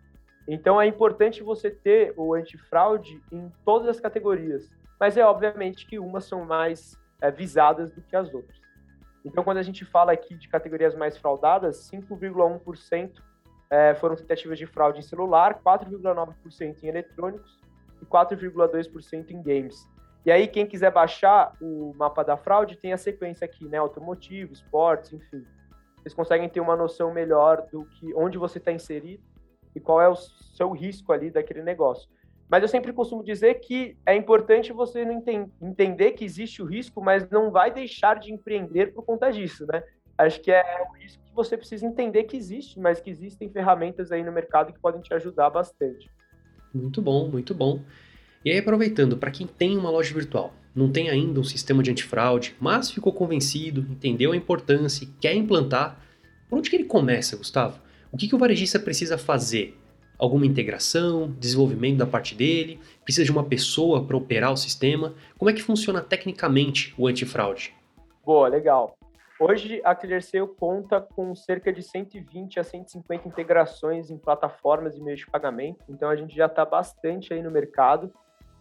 Então 0.49 0.81
é 0.81 0.87
importante 0.87 1.43
você 1.43 1.71
ter 1.71 2.15
o 2.17 2.35
antifraude 2.35 3.21
em 3.33 3.53
todas 3.65 3.89
as 3.89 4.01
categorias, 4.01 4.71
mas 4.99 5.17
é 5.17 5.27
obviamente 5.27 5.87
que 5.87 5.99
umas 5.99 6.25
são 6.25 6.45
mais 6.45 6.97
é, 7.21 7.31
visadas 7.31 7.93
do 7.93 8.01
que 8.03 8.15
as 8.15 8.33
outras. 8.33 8.61
Então, 9.25 9.43
quando 9.43 9.59
a 9.59 9.63
gente 9.63 9.85
fala 9.85 10.13
aqui 10.13 10.37
de 10.37 10.49
categorias 10.49 10.95
mais 10.95 11.17
fraudadas, 11.17 11.91
5,1% 11.91 13.21
é, 13.69 13.93
foram 13.97 14.15
tentativas 14.15 14.57
de 14.57 14.67
fraude 14.67 15.01
em 15.01 15.03
celular, 15.03 15.61
4,9% 15.65 16.83
em 16.85 16.87
eletrônicos 16.87 17.59
e 18.01 18.07
4,2% 18.07 19.31
em 19.31 19.43
games. 19.43 19.85
E 20.25 20.31
aí, 20.31 20.47
quem 20.47 20.65
quiser 20.65 20.93
baixar 20.93 21.53
o 21.61 21.93
mapa 21.97 22.23
da 22.23 22.37
fraude, 22.37 22.77
tem 22.77 22.93
a 22.93 22.97
sequência 22.97 23.45
aqui, 23.45 23.67
né? 23.67 23.79
Automotivo, 23.79 24.53
esportes, 24.53 25.13
enfim. 25.13 25.45
Vocês 25.97 26.15
conseguem 26.15 26.49
ter 26.49 26.61
uma 26.61 26.77
noção 26.77 27.13
melhor 27.13 27.67
do 27.73 27.85
que 27.85 28.15
onde 28.15 28.39
você 28.39 28.59
está 28.59 28.71
inserido 28.71 29.23
e 29.77 29.81
qual 29.81 30.01
é 30.01 30.09
o 30.09 30.17
seu 30.17 30.73
risco 30.73 31.13
ali 31.13 31.31
daquele 31.31 31.63
negócio. 31.63 32.09
Mas 32.49 32.63
eu 32.63 32.69
sempre 32.69 32.93
costumo 32.93 33.23
dizer 33.23 33.55
que 33.61 33.97
é 34.07 34.17
importante 34.17 34.73
você 34.73 35.05
entender 35.61 36.13
que 36.13 36.25
existe 36.25 36.63
o 36.63 36.65
risco, 36.65 37.03
mas 37.03 37.29
não 37.29 37.51
vai 37.51 37.73
deixar 37.73 38.19
de 38.19 38.33
empreender 38.33 38.95
por 38.95 39.05
conta 39.05 39.31
disso, 39.31 39.67
né? 39.67 39.83
Acho 40.17 40.41
que 40.41 40.51
é 40.51 40.65
o 40.89 40.95
risco 40.97 41.23
que 41.23 41.35
você 41.35 41.59
precisa 41.59 41.85
entender 41.85 42.25
que 42.25 42.37
existe, 42.37 42.81
mas 42.81 43.01
que 43.01 43.11
existem 43.11 43.51
ferramentas 43.51 44.11
aí 44.11 44.25
no 44.25 44.33
mercado 44.33 44.73
que 44.73 44.81
podem 44.81 45.03
te 45.03 45.13
ajudar 45.13 45.51
bastante. 45.51 46.11
Muito 46.73 47.03
bom, 47.03 47.29
muito 47.29 47.55
bom. 47.55 47.81
E 48.45 48.51
aí, 48.51 48.59
aproveitando, 48.59 49.19
para 49.19 49.31
quem 49.31 49.47
tem 49.47 49.77
uma 49.77 49.91
loja 49.91 50.15
virtual, 50.15 50.55
não 50.75 50.91
tem 50.91 51.11
ainda 51.11 51.41
um 51.41 51.45
sistema 51.45 51.83
de 51.83 51.91
antifraude, 51.91 52.55
mas 52.61 52.91
ficou 52.91 53.13
convencido, 53.13 53.81
entendeu 53.91 54.33
a 54.33 54.37
importância 54.37 55.05
e 55.05 55.09
quer 55.21 55.35
implantar, 55.35 56.01
por 56.49 56.59
onde 56.59 56.71
que 56.71 56.77
ele 56.77 56.85
começa, 56.85 57.37
Gustavo? 57.37 57.86
O 58.13 58.17
que, 58.17 58.29
que 58.29 58.35
o 58.35 58.39
varejista 58.39 58.79
precisa 58.79 59.19
fazer? 59.19 59.77
alguma 60.19 60.47
integração, 60.47 61.31
desenvolvimento 61.39 61.99
da 61.99 62.07
parte 62.07 62.35
dele, 62.35 62.81
precisa 63.05 63.25
de 63.25 63.31
uma 63.31 63.45
pessoa 63.45 64.05
para 64.05 64.17
operar 64.17 64.53
o 64.53 64.57
sistema. 64.57 65.15
Como 65.39 65.51
é 65.51 65.53
que 65.53 65.63
funciona 65.63 66.01
tecnicamente 66.01 66.95
o 66.99 67.07
antifraude? 67.07 67.75
Boa, 68.25 68.49
legal. 68.49 68.97
Hoje 69.39 69.83
a 69.85 69.95
ClearSale 69.95 70.49
conta 70.59 71.01
com 71.01 71.35
cerca 71.35 71.71
de 71.71 71.83
120 71.83 72.59
a 72.59 72.65
150 72.65 73.29
integrações 73.29 74.11
em 74.11 74.17
plataformas 74.17 74.97
e 74.97 75.03
meios 75.03 75.21
de 75.21 75.27
pagamento, 75.27 75.85
então 75.91 76.09
a 76.09 76.17
gente 76.17 76.35
já 76.35 76.47
está 76.47 76.65
bastante 76.65 77.35
aí 77.35 77.43
no 77.43 77.51
mercado. 77.51 78.11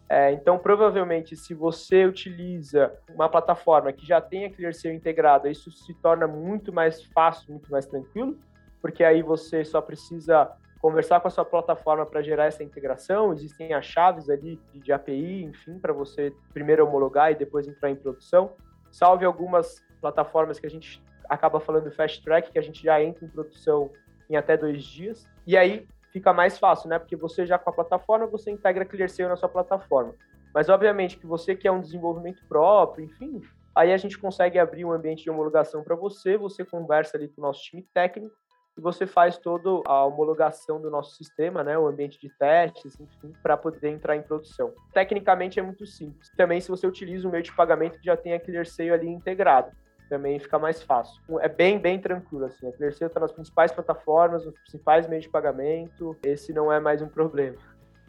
É, 0.08 0.32
então, 0.32 0.56
provavelmente, 0.58 1.34
se 1.34 1.52
você 1.52 2.04
utiliza 2.04 2.92
uma 3.12 3.28
plataforma 3.28 3.92
que 3.92 4.06
já 4.06 4.20
tem 4.20 4.44
a 4.44 4.50
ClearSale 4.50 4.94
integrada, 4.94 5.50
isso 5.50 5.72
se 5.72 5.94
torna 5.94 6.28
muito 6.28 6.72
mais 6.72 7.02
fácil, 7.06 7.50
muito 7.50 7.72
mais 7.72 7.86
tranquilo, 7.86 8.38
porque 8.86 9.02
aí 9.02 9.20
você 9.20 9.64
só 9.64 9.80
precisa 9.80 10.48
conversar 10.80 11.18
com 11.18 11.26
a 11.26 11.30
sua 11.30 11.44
plataforma 11.44 12.06
para 12.06 12.22
gerar 12.22 12.44
essa 12.44 12.62
integração. 12.62 13.32
Existem 13.32 13.74
as 13.74 13.84
chaves 13.84 14.30
ali 14.30 14.60
de 14.72 14.92
API, 14.92 15.42
enfim, 15.42 15.76
para 15.80 15.92
você 15.92 16.32
primeiro 16.54 16.86
homologar 16.86 17.32
e 17.32 17.34
depois 17.34 17.66
entrar 17.66 17.90
em 17.90 17.96
produção. 17.96 18.52
Salve 18.92 19.24
algumas 19.24 19.84
plataformas 20.00 20.60
que 20.60 20.66
a 20.68 20.70
gente 20.70 21.02
acaba 21.28 21.58
falando 21.58 21.90
fast 21.90 22.22
track, 22.22 22.52
que 22.52 22.60
a 22.60 22.62
gente 22.62 22.80
já 22.80 23.02
entra 23.02 23.24
em 23.24 23.28
produção 23.28 23.90
em 24.30 24.36
até 24.36 24.56
dois 24.56 24.84
dias. 24.84 25.28
E 25.44 25.56
aí 25.56 25.88
fica 26.12 26.32
mais 26.32 26.56
fácil, 26.56 26.88
né? 26.88 27.00
Porque 27.00 27.16
você 27.16 27.44
já 27.44 27.58
com 27.58 27.70
a 27.70 27.72
plataforma, 27.72 28.28
você 28.28 28.52
integra 28.52 28.84
ClearSale 28.84 29.28
na 29.28 29.36
sua 29.36 29.48
plataforma. 29.48 30.14
Mas 30.54 30.68
obviamente 30.68 31.18
que 31.18 31.26
você 31.26 31.56
quer 31.56 31.72
um 31.72 31.80
desenvolvimento 31.80 32.46
próprio, 32.46 33.06
enfim, 33.06 33.42
aí 33.74 33.92
a 33.92 33.96
gente 33.96 34.16
consegue 34.16 34.60
abrir 34.60 34.84
um 34.84 34.92
ambiente 34.92 35.24
de 35.24 35.30
homologação 35.30 35.82
para 35.82 35.96
você, 35.96 36.36
você 36.36 36.64
conversa 36.64 37.16
ali 37.16 37.26
com 37.26 37.40
o 37.40 37.44
nosso 37.44 37.64
time 37.64 37.82
técnico 37.92 38.45
e 38.76 38.80
você 38.80 39.06
faz 39.06 39.38
toda 39.38 39.82
a 39.86 40.04
homologação 40.04 40.80
do 40.80 40.90
nosso 40.90 41.16
sistema, 41.16 41.64
né, 41.64 41.78
o 41.78 41.86
ambiente 41.86 42.20
de 42.20 42.28
testes, 42.28 42.98
enfim, 43.00 43.32
para 43.42 43.56
poder 43.56 43.88
entrar 43.88 44.16
em 44.16 44.22
produção. 44.22 44.72
Tecnicamente 44.92 45.58
é 45.58 45.62
muito 45.62 45.86
simples. 45.86 46.30
Também 46.36 46.60
se 46.60 46.68
você 46.68 46.86
utiliza 46.86 47.26
o 47.26 47.30
meio 47.30 47.42
de 47.42 47.52
pagamento 47.52 47.98
que 47.98 48.04
já 48.04 48.16
tem 48.16 48.34
a 48.34 48.40
ClearSale 48.40 48.90
ali 48.90 49.08
integrado, 49.08 49.70
também 50.10 50.38
fica 50.38 50.58
mais 50.58 50.82
fácil. 50.82 51.20
É 51.40 51.48
bem, 51.48 51.78
bem 51.78 51.98
tranquilo, 51.98 52.44
assim. 52.44 52.68
A 52.68 52.72
ClearSale 52.72 53.08
está 53.08 53.18
nas 53.18 53.32
principais 53.32 53.72
plataformas, 53.72 54.44
nos 54.44 54.54
principais 54.60 55.08
meios 55.08 55.24
de 55.24 55.30
pagamento, 55.30 56.16
esse 56.22 56.52
não 56.52 56.70
é 56.70 56.78
mais 56.78 57.00
um 57.00 57.08
problema. 57.08 57.56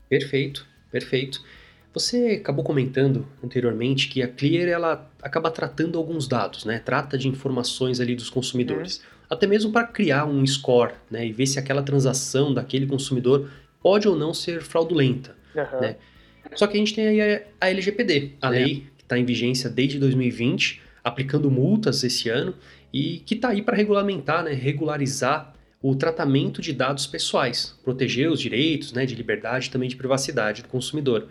Perfeito, 0.10 0.68
perfeito. 0.92 1.42
Você 1.94 2.40
acabou 2.42 2.64
comentando 2.64 3.26
anteriormente 3.44 4.10
que 4.10 4.22
a 4.22 4.28
Clear 4.28 4.68
ela 4.70 5.10
acaba 5.24 5.50
tratando 5.50 5.98
alguns 5.98 6.28
dados, 6.28 6.64
né? 6.66 6.78
Trata 6.78 7.18
de 7.18 7.28
informações 7.28 8.00
ali 8.00 8.16
dos 8.16 8.30
consumidores. 8.30 8.98
Uhum 8.98 9.17
até 9.30 9.46
mesmo 9.46 9.72
para 9.72 9.86
criar 9.86 10.26
um 10.26 10.46
score 10.46 10.94
né, 11.10 11.26
e 11.26 11.32
ver 11.32 11.46
se 11.48 11.60
aquela 11.60 11.84
transação 11.84 12.54
daquele 12.54 12.86
consumidor 12.86 13.50
pode 13.82 14.08
ou 14.08 14.16
não 14.16 14.34
ser 14.34 14.62
fraudulenta. 14.62 15.36
Uhum. 15.56 15.82
Né? 15.82 15.96
Só 16.56 16.68
que 16.68 16.78
a 16.78 16.80
gente 16.80 16.94
tem 16.94 17.08
aí 17.08 17.44
a, 17.60 17.70
LGPD, 17.70 18.34
a 18.42 18.48
é. 18.48 18.50
lei 18.50 18.88
que 18.98 19.04
está 19.04 19.18
em 19.18 19.26
vigência 19.26 19.70
desde 19.70 20.00
2020, 20.00 20.82
aplicando 21.04 21.52
multas 21.52 22.04
esse 22.04 22.30
ano 22.30 22.54
e 22.94 23.20
que 23.20 23.36
está 23.36 23.50
aí 23.50 23.62
para 23.62 23.76
regulamentar, 23.76 24.44
né, 24.44 24.54
regularizar 24.54 25.54
o 25.82 25.96
tratamento 25.96 26.62
de 26.62 26.74
dados 26.74 27.06
pessoais, 27.06 27.78
proteger 27.84 28.32
os 28.32 28.40
direitos 28.40 28.94
né, 28.94 29.06
de 29.06 29.16
liberdade 29.16 29.68
e 29.68 29.70
também 29.70 29.90
de 29.90 29.96
privacidade 29.96 30.64
do 30.64 30.70
consumidor. 30.70 31.28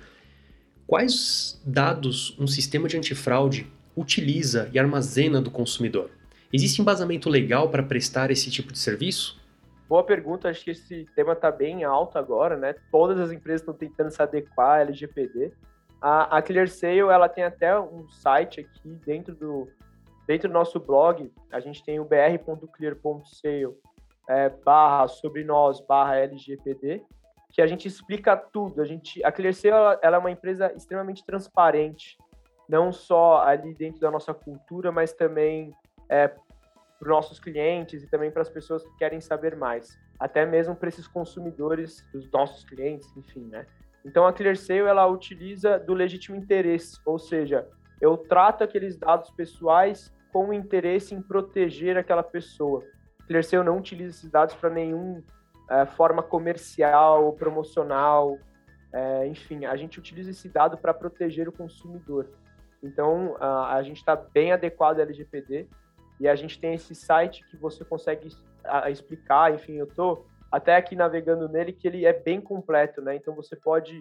Quais 0.86 1.60
dados 1.66 2.36
um 2.38 2.46
sistema 2.46 2.88
de 2.88 2.96
antifraude 2.96 3.66
utiliza 3.96 4.70
e 4.72 4.78
armazena 4.78 5.40
do 5.40 5.50
consumidor? 5.50 6.10
Existe 6.52 6.80
embasamento 6.80 7.28
legal 7.28 7.68
para 7.68 7.82
prestar 7.82 8.30
esse 8.30 8.50
tipo 8.50 8.72
de 8.72 8.78
serviço? 8.78 9.40
Boa 9.88 10.02
pergunta, 10.02 10.48
acho 10.48 10.64
que 10.64 10.70
esse 10.70 11.06
tema 11.14 11.32
está 11.32 11.50
bem 11.50 11.84
alto 11.84 12.18
agora, 12.18 12.56
né? 12.56 12.74
Todas 12.90 13.18
as 13.20 13.30
empresas 13.30 13.60
estão 13.60 13.74
tentando 13.74 14.10
se 14.10 14.20
adequar 14.20 14.78
à 14.78 14.80
LGPD. 14.80 15.52
A, 16.00 16.38
a 16.38 16.42
ClearSale, 16.42 16.98
ela 17.00 17.28
tem 17.28 17.44
até 17.44 17.78
um 17.78 18.08
site 18.08 18.60
aqui 18.60 18.98
dentro 19.04 19.34
do, 19.34 19.68
dentro 20.26 20.48
do 20.48 20.52
nosso 20.52 20.80
blog, 20.80 21.32
a 21.50 21.60
gente 21.60 21.84
tem 21.84 22.00
o 22.00 22.04
br.clear.sale 22.04 23.74
é, 24.28 24.48
barra 24.48 25.06
sobre 25.06 25.44
nós 25.44 25.80
barra 25.80 26.16
LGPD, 26.16 27.02
que 27.52 27.62
a 27.62 27.66
gente 27.66 27.86
explica 27.86 28.36
tudo. 28.36 28.82
A, 28.82 28.84
gente, 28.84 29.24
a 29.24 29.30
ClearSale 29.30 29.74
ela, 29.74 30.00
ela 30.02 30.16
é 30.16 30.18
uma 30.18 30.30
empresa 30.30 30.72
extremamente 30.74 31.24
transparente, 31.24 32.18
não 32.68 32.92
só 32.92 33.42
ali 33.42 33.72
dentro 33.72 34.00
da 34.00 34.10
nossa 34.10 34.34
cultura, 34.34 34.90
mas 34.90 35.12
também 35.12 35.72
é, 36.08 36.28
para 36.28 36.40
os 37.00 37.08
nossos 37.08 37.38
clientes 37.38 38.02
e 38.02 38.06
também 38.06 38.30
para 38.30 38.42
as 38.42 38.48
pessoas 38.48 38.82
que 38.82 38.96
querem 38.96 39.20
saber 39.20 39.56
mais, 39.56 39.98
até 40.18 40.46
mesmo 40.46 40.74
para 40.74 40.88
esses 40.88 41.06
consumidores, 41.06 42.04
os 42.14 42.30
nossos 42.30 42.64
clientes, 42.64 43.14
enfim, 43.16 43.46
né? 43.46 43.66
Então 44.04 44.26
a 44.26 44.32
ClearSale 44.32 44.80
ela 44.80 45.06
utiliza 45.06 45.78
do 45.78 45.92
legítimo 45.92 46.36
interesse, 46.36 46.98
ou 47.04 47.18
seja, 47.18 47.68
eu 48.00 48.16
trato 48.16 48.62
aqueles 48.62 48.96
dados 48.96 49.30
pessoais 49.30 50.14
com 50.32 50.52
interesse 50.52 51.14
em 51.14 51.20
proteger 51.20 51.96
aquela 51.96 52.22
pessoa. 52.22 52.82
ClearSale 53.26 53.64
não 53.64 53.78
utiliza 53.78 54.10
esses 54.10 54.30
dados 54.30 54.54
para 54.54 54.70
nenhuma 54.70 55.22
é, 55.68 55.84
forma 55.86 56.22
comercial, 56.22 57.32
promocional, 57.32 58.38
é, 58.92 59.26
enfim, 59.26 59.64
a 59.64 59.76
gente 59.76 59.98
utiliza 59.98 60.30
esse 60.30 60.48
dado 60.48 60.78
para 60.78 60.94
proteger 60.94 61.48
o 61.48 61.52
consumidor. 61.52 62.30
Então, 62.82 63.36
a, 63.40 63.74
a 63.74 63.82
gente 63.82 63.98
está 63.98 64.14
bem 64.14 64.52
adequado 64.52 64.98
ao 64.98 65.02
LGPD 65.02 65.66
e 66.18 66.28
a 66.28 66.34
gente 66.34 66.58
tem 66.58 66.74
esse 66.74 66.94
site 66.94 67.44
que 67.50 67.56
você 67.56 67.84
consegue 67.84 68.28
explicar, 68.90 69.54
enfim, 69.54 69.74
eu 69.74 69.84
estou 69.84 70.26
até 70.50 70.76
aqui 70.76 70.96
navegando 70.96 71.48
nele, 71.48 71.72
que 71.72 71.86
ele 71.86 72.04
é 72.06 72.12
bem 72.12 72.40
completo, 72.40 73.02
né? 73.02 73.14
Então, 73.16 73.34
você 73.34 73.54
pode 73.54 73.98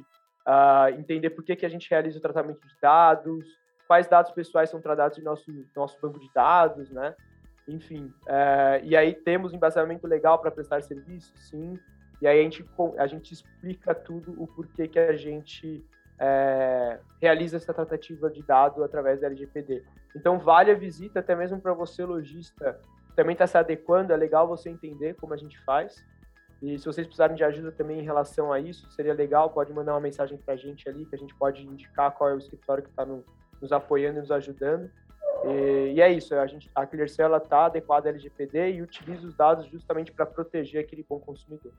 uh, 0.48 0.90
entender 0.98 1.32
por 1.32 1.44
que, 1.44 1.56
que 1.56 1.66
a 1.66 1.70
gente 1.70 1.90
realiza 1.90 2.18
o 2.18 2.22
tratamento 2.22 2.66
de 2.66 2.74
dados, 2.82 3.46
quais 3.88 4.08
dados 4.08 4.32
pessoais 4.32 4.70
são 4.70 4.82
tratados 4.82 5.18
em 5.18 5.24
nosso, 5.24 5.52
nosso 5.76 6.00
banco 6.02 6.20
de 6.20 6.32
dados, 6.34 6.90
né? 6.92 7.16
Enfim, 7.68 8.14
é, 8.28 8.80
e 8.84 8.96
aí 8.96 9.14
temos 9.14 9.54
embasamento 9.54 10.06
legal 10.06 10.38
para 10.40 10.52
prestar 10.52 10.84
serviço, 10.84 11.34
sim. 11.36 11.80
E 12.22 12.28
aí 12.28 12.40
a 12.40 12.44
gente, 12.44 12.66
a 12.98 13.08
gente 13.08 13.34
explica 13.34 13.94
tudo 13.94 14.40
o 14.42 14.48
porquê 14.48 14.88
que 14.88 15.00
a 15.00 15.16
gente 15.16 15.84
é, 16.20 17.00
realiza 17.22 17.58
essa 17.58 17.74
tratativa 17.74 18.30
de 18.30 18.42
dado 18.44 18.84
através 18.84 19.22
da 19.22 19.28
LGPD. 19.28 19.84
Então 20.16 20.40
vale 20.40 20.72
a 20.72 20.76
visita, 20.76 21.20
até 21.20 21.36
mesmo 21.36 21.60
para 21.60 21.74
você 21.74 22.04
lojista, 22.06 22.80
também 23.16 23.34
está 23.34 23.48
se 23.48 23.58
adequando, 23.58 24.14
é 24.14 24.18
legal 24.18 24.48
você 24.48 24.70
entender 24.70 25.16
como 25.16 25.34
a 25.34 25.38
gente 25.38 25.60
faz. 25.64 26.04
E 26.62 26.80
se 26.80 26.86
vocês 26.86 27.06
precisarem 27.06 27.36
de 27.36 27.44
ajuda 27.44 27.72
também 27.72 28.00
em 28.00 28.04
relação 28.04 28.52
a 28.52 28.60
isso, 28.60 28.90
seria 28.92 29.14
legal, 29.14 29.50
pode 29.50 29.74
mandar 29.74 29.94
uma 29.94 30.00
mensagem 30.00 30.38
para 30.38 30.54
a 30.54 30.58
gente 30.58 30.88
ali, 30.88 31.06
que 31.06 31.16
a 31.16 31.18
gente 31.18 31.36
pode 31.36 31.66
indicar 31.66 32.12
qual 32.12 32.30
é 32.30 32.34
o 32.34 32.38
escritório 32.38 32.84
que 32.84 32.90
está 32.90 33.06
no, 33.06 33.24
nos 33.62 33.72
apoiando 33.72 34.20
e 34.20 34.22
nos 34.22 34.32
ajudando. 34.32 34.90
E, 35.46 35.94
e 35.96 36.02
é 36.02 36.12
isso, 36.12 36.34
a, 36.34 36.48
gente, 36.48 36.72
a 36.74 36.84
está 36.84 37.66
adequada 37.66 38.10
à 38.10 38.12
LGPD 38.12 38.72
e 38.72 38.82
utiliza 38.82 39.28
os 39.28 39.36
dados 39.36 39.66
justamente 39.68 40.12
para 40.12 40.26
proteger 40.26 40.84
aquele 40.84 41.06
bom 41.08 41.20
consumidor. 41.20 41.74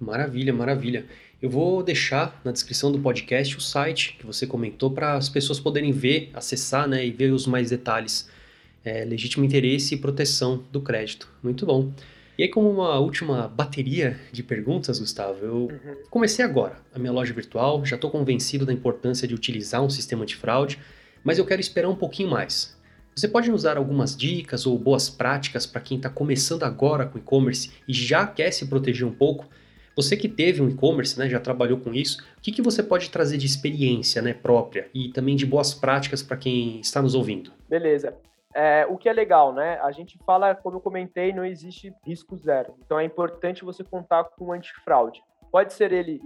Maravilha, 0.00 0.52
maravilha. 0.52 1.06
Eu 1.40 1.50
vou 1.50 1.82
deixar 1.82 2.40
na 2.44 2.52
descrição 2.52 2.90
do 2.90 2.98
podcast 2.98 3.56
o 3.56 3.60
site 3.60 4.16
que 4.18 4.26
você 4.26 4.46
comentou 4.46 4.90
para 4.90 5.14
as 5.14 5.28
pessoas 5.28 5.58
poderem 5.58 5.92
ver, 5.92 6.30
acessar 6.34 6.88
né, 6.88 7.06
e 7.06 7.10
ver 7.10 7.32
os 7.32 7.46
mais 7.46 7.70
detalhes. 7.70 8.28
É, 8.84 9.04
legítimo 9.04 9.44
interesse 9.44 9.94
e 9.94 9.98
proteção 9.98 10.64
do 10.70 10.80
crédito. 10.80 11.28
Muito 11.42 11.66
bom. 11.66 11.92
E 12.38 12.44
aí, 12.44 12.48
como 12.48 12.70
uma 12.70 12.98
última 13.00 13.48
bateria 13.48 14.18
de 14.30 14.44
perguntas, 14.44 15.00
Gustavo, 15.00 15.44
eu 15.44 15.54
uhum. 15.54 15.96
comecei 16.08 16.44
agora 16.44 16.76
a 16.94 16.98
minha 16.98 17.10
loja 17.12 17.34
virtual, 17.34 17.84
já 17.84 17.96
estou 17.96 18.10
convencido 18.10 18.64
da 18.64 18.72
importância 18.72 19.26
de 19.26 19.34
utilizar 19.34 19.82
um 19.82 19.90
sistema 19.90 20.24
de 20.24 20.36
fraude, 20.36 20.78
mas 21.24 21.38
eu 21.38 21.44
quero 21.44 21.60
esperar 21.60 21.88
um 21.88 21.96
pouquinho 21.96 22.30
mais. 22.30 22.78
Você 23.14 23.26
pode 23.26 23.50
nos 23.50 23.64
dar 23.64 23.76
algumas 23.76 24.16
dicas 24.16 24.64
ou 24.64 24.78
boas 24.78 25.10
práticas 25.10 25.66
para 25.66 25.80
quem 25.80 25.96
está 25.96 26.08
começando 26.08 26.62
agora 26.62 27.04
com 27.04 27.18
e-commerce 27.18 27.72
e 27.88 27.92
já 27.92 28.24
quer 28.24 28.52
se 28.52 28.66
proteger 28.66 29.04
um 29.04 29.12
pouco? 29.12 29.44
Você 29.98 30.16
que 30.16 30.28
teve 30.28 30.62
um 30.62 30.68
e-commerce, 30.68 31.18
né, 31.18 31.28
já 31.28 31.40
trabalhou 31.40 31.76
com 31.76 31.92
isso, 31.92 32.22
o 32.38 32.40
que, 32.40 32.52
que 32.52 32.62
você 32.62 32.84
pode 32.84 33.10
trazer 33.10 33.36
de 33.36 33.46
experiência 33.46 34.22
né, 34.22 34.32
própria 34.32 34.88
e 34.94 35.08
também 35.08 35.34
de 35.34 35.44
boas 35.44 35.74
práticas 35.74 36.22
para 36.22 36.36
quem 36.36 36.78
está 36.78 37.02
nos 37.02 37.16
ouvindo? 37.16 37.50
Beleza. 37.68 38.16
É, 38.54 38.86
o 38.88 38.96
que 38.96 39.08
é 39.08 39.12
legal, 39.12 39.52
né? 39.52 39.76
A 39.80 39.90
gente 39.90 40.16
fala, 40.24 40.54
como 40.54 40.76
eu 40.76 40.80
comentei, 40.80 41.32
não 41.32 41.44
existe 41.44 41.92
risco 42.06 42.36
zero. 42.36 42.76
Então 42.86 43.00
é 43.00 43.04
importante 43.04 43.64
você 43.64 43.82
contar 43.82 44.22
com 44.22 44.46
um 44.46 44.52
antifraude. 44.52 45.20
Pode 45.50 45.72
ser 45.72 45.92
ele 45.92 46.20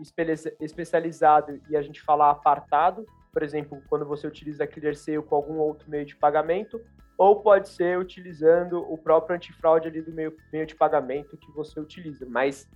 especializado 0.61 1.58
e 1.70 1.74
a 1.74 1.80
gente 1.80 2.02
falar 2.02 2.30
apartado, 2.30 3.06
por 3.32 3.42
exemplo, 3.42 3.82
quando 3.88 4.04
você 4.04 4.26
utiliza 4.26 4.66
ClearSale 4.66 5.22
com 5.22 5.35
algum 5.35 5.56
outro 5.56 5.88
meio 5.88 6.04
de 6.04 6.14
pagamento, 6.14 6.78
ou 7.16 7.37
pode 7.37 7.70
ser 7.70 7.98
utilizando 7.98 8.80
o 8.92 8.98
próprio 8.98 9.35
antifraude 9.35 9.88
ali 9.88 10.02
do 10.02 10.12
meio, 10.12 10.37
meio 10.52 10.66
de 10.66 10.74
pagamento 10.74 11.38
que 11.38 11.50
você 11.52 11.80
utiliza. 11.80 12.26
Mas 12.28 12.68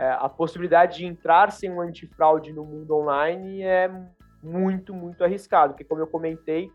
é, 0.00 0.12
a 0.12 0.30
possibilidade 0.30 0.96
de 0.96 1.04
entrar 1.04 1.52
sem 1.52 1.70
um 1.70 1.78
antifraude 1.78 2.54
no 2.54 2.64
mundo 2.64 2.96
online 2.96 3.62
é 3.62 3.90
muito, 4.42 4.94
muito 4.94 5.22
arriscado, 5.22 5.74
porque 5.74 5.84
como 5.84 6.00
eu 6.00 6.06
comentei, 6.06 6.72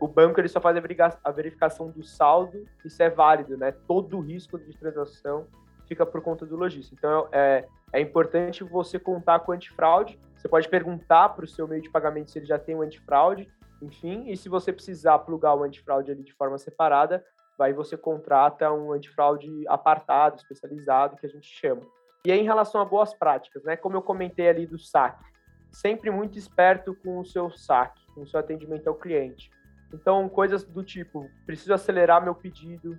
o 0.00 0.08
banco 0.08 0.40
ele 0.40 0.48
só 0.48 0.58
faz 0.58 0.74
a 1.22 1.30
verificação 1.30 1.90
do 1.90 2.02
saldo, 2.02 2.66
isso 2.82 3.02
é 3.02 3.10
válido, 3.10 3.58
né? 3.58 3.72
Todo 3.86 4.16
o 4.16 4.20
risco 4.20 4.58
de 4.58 4.74
transação 4.74 5.46
fica 5.86 6.06
por 6.06 6.22
conta 6.22 6.46
do 6.46 6.56
lojista. 6.56 6.94
Então, 6.94 7.28
é, 7.30 7.68
é 7.92 8.00
importante 8.00 8.64
você 8.64 8.98
contar 8.98 9.40
com 9.40 9.52
antifraude. 9.52 10.18
Você 10.34 10.48
pode 10.48 10.66
perguntar 10.66 11.28
para 11.28 11.44
o 11.44 11.48
seu 11.48 11.68
meio 11.68 11.82
de 11.82 11.90
pagamento 11.90 12.30
se 12.30 12.38
ele 12.38 12.46
já 12.46 12.58
tem 12.58 12.74
um 12.74 12.80
antifraude, 12.80 13.52
enfim, 13.82 14.30
e 14.30 14.36
se 14.36 14.48
você 14.48 14.72
precisar 14.72 15.18
plugar 15.18 15.54
o 15.54 15.62
antifraude 15.62 16.10
ali 16.10 16.22
de 16.22 16.32
forma 16.32 16.56
separada, 16.56 17.22
vai 17.58 17.74
você 17.74 17.98
contrata 17.98 18.72
um 18.72 18.92
antifraude 18.92 19.68
apartado, 19.68 20.36
especializado, 20.36 21.16
que 21.16 21.26
a 21.26 21.28
gente 21.28 21.46
chama. 21.46 21.82
E 22.24 22.30
aí, 22.30 22.38
em 22.38 22.44
relação 22.44 22.80
a 22.80 22.84
boas 22.84 23.12
práticas, 23.12 23.64
né? 23.64 23.76
Como 23.76 23.96
eu 23.96 24.02
comentei 24.02 24.48
ali 24.48 24.64
do 24.64 24.78
saque, 24.78 25.24
sempre 25.72 26.08
muito 26.08 26.38
esperto 26.38 26.94
com 26.94 27.18
o 27.18 27.24
seu 27.24 27.50
saque, 27.50 28.00
com 28.14 28.22
o 28.22 28.26
seu 28.26 28.38
atendimento 28.38 28.86
ao 28.86 28.94
cliente. 28.94 29.50
Então, 29.92 30.28
coisas 30.28 30.62
do 30.62 30.84
tipo, 30.84 31.28
preciso 31.44 31.74
acelerar 31.74 32.22
meu 32.22 32.34
pedido, 32.34 32.96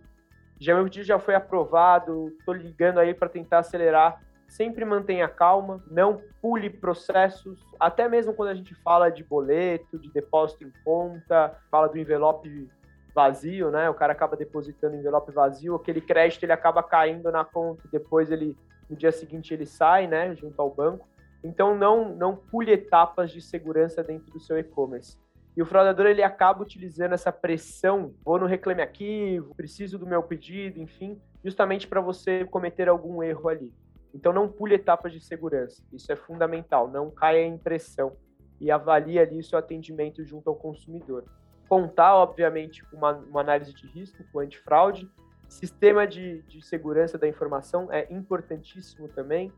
já 0.60 0.76
meu 0.76 0.84
pedido 0.84 1.06
já 1.06 1.18
foi 1.18 1.36
aprovado, 1.36 2.36
estou 2.38 2.54
ligando 2.54 3.00
aí 3.00 3.14
para 3.14 3.30
tentar 3.30 3.60
acelerar. 3.60 4.22
Sempre 4.46 4.84
mantenha 4.84 5.28
calma, 5.30 5.82
não 5.90 6.22
pule 6.42 6.70
processos, 6.70 7.66
até 7.80 8.10
mesmo 8.10 8.34
quando 8.34 8.50
a 8.50 8.54
gente 8.54 8.76
fala 8.76 9.10
de 9.10 9.24
boleto, 9.24 9.98
de 9.98 10.12
depósito 10.12 10.66
em 10.66 10.72
conta, 10.84 11.58
fala 11.72 11.88
do 11.88 11.98
envelope 11.98 12.70
vazio, 13.16 13.72
né? 13.72 13.90
O 13.90 13.94
cara 13.94 14.12
acaba 14.12 14.36
depositando 14.36 14.98
envelope 14.98 15.32
vazio, 15.32 15.76
aquele 15.76 16.02
crédito 16.02 16.44
ele 16.44 16.52
acaba 16.52 16.84
caindo 16.84 17.32
na 17.32 17.46
conta, 17.46 17.84
depois 17.92 18.30
ele 18.30 18.56
no 18.90 18.96
dia 18.96 19.12
seguinte 19.12 19.54
ele 19.54 19.66
sai, 19.66 20.08
né, 20.08 20.36
junto 20.36 20.62
ao 20.62 20.74
banco. 20.74 21.08
Então 21.44 21.78
não 21.78 22.16
não 22.16 22.36
pule 22.36 22.72
etapas 22.72 23.32
de 23.32 23.42
segurança 23.42 24.04
dentro 24.04 24.32
do 24.32 24.40
seu 24.40 24.58
e-commerce. 24.58 25.18
E 25.56 25.62
o 25.62 25.66
fraudador 25.66 26.08
ele 26.08 26.24
acaba 26.24 26.64
utilizando 26.64 27.14
essa 27.14 27.32
pressão, 27.32 28.14
vou 28.26 28.40
no 28.40 28.48
reclame 28.48 28.82
aqui, 28.82 29.40
preciso 29.56 30.00
do 30.00 30.08
meu 30.08 30.24
pedido, 30.24 30.80
enfim, 30.80 31.22
justamente 31.44 31.88
para 31.88 32.02
você 32.02 32.44
cometer 32.46 32.90
algum 32.90 33.22
erro 33.22 33.50
ali. 33.50 33.72
Então 34.14 34.34
não 34.34 34.48
pule 34.48 34.76
etapas 34.76 35.12
de 35.12 35.20
segurança, 35.20 35.84
isso 35.92 36.12
é 36.12 36.16
fundamental, 36.16 36.88
não 36.88 37.12
caia 37.12 37.46
em 37.46 37.58
pressão 37.58 38.16
e 38.60 38.72
avalie 38.72 39.20
ali 39.20 39.44
seu 39.44 39.60
atendimento 39.60 40.24
junto 40.24 40.50
ao 40.50 40.56
consumidor. 40.56 41.26
Contar, 41.68 42.16
obviamente, 42.16 42.84
com 42.86 42.98
uma, 42.98 43.12
uma 43.12 43.42
análise 43.42 43.74
de 43.74 43.88
risco, 43.88 44.24
com 44.32 44.40
antifraude, 44.40 45.10
sistema 45.54 46.08
de, 46.08 46.42
de 46.44 46.62
segurança 46.62 47.18
da 47.18 47.28
informação 47.28 47.92
é 47.92 48.08
importantíssimo 48.12 49.08
também, 49.08 49.52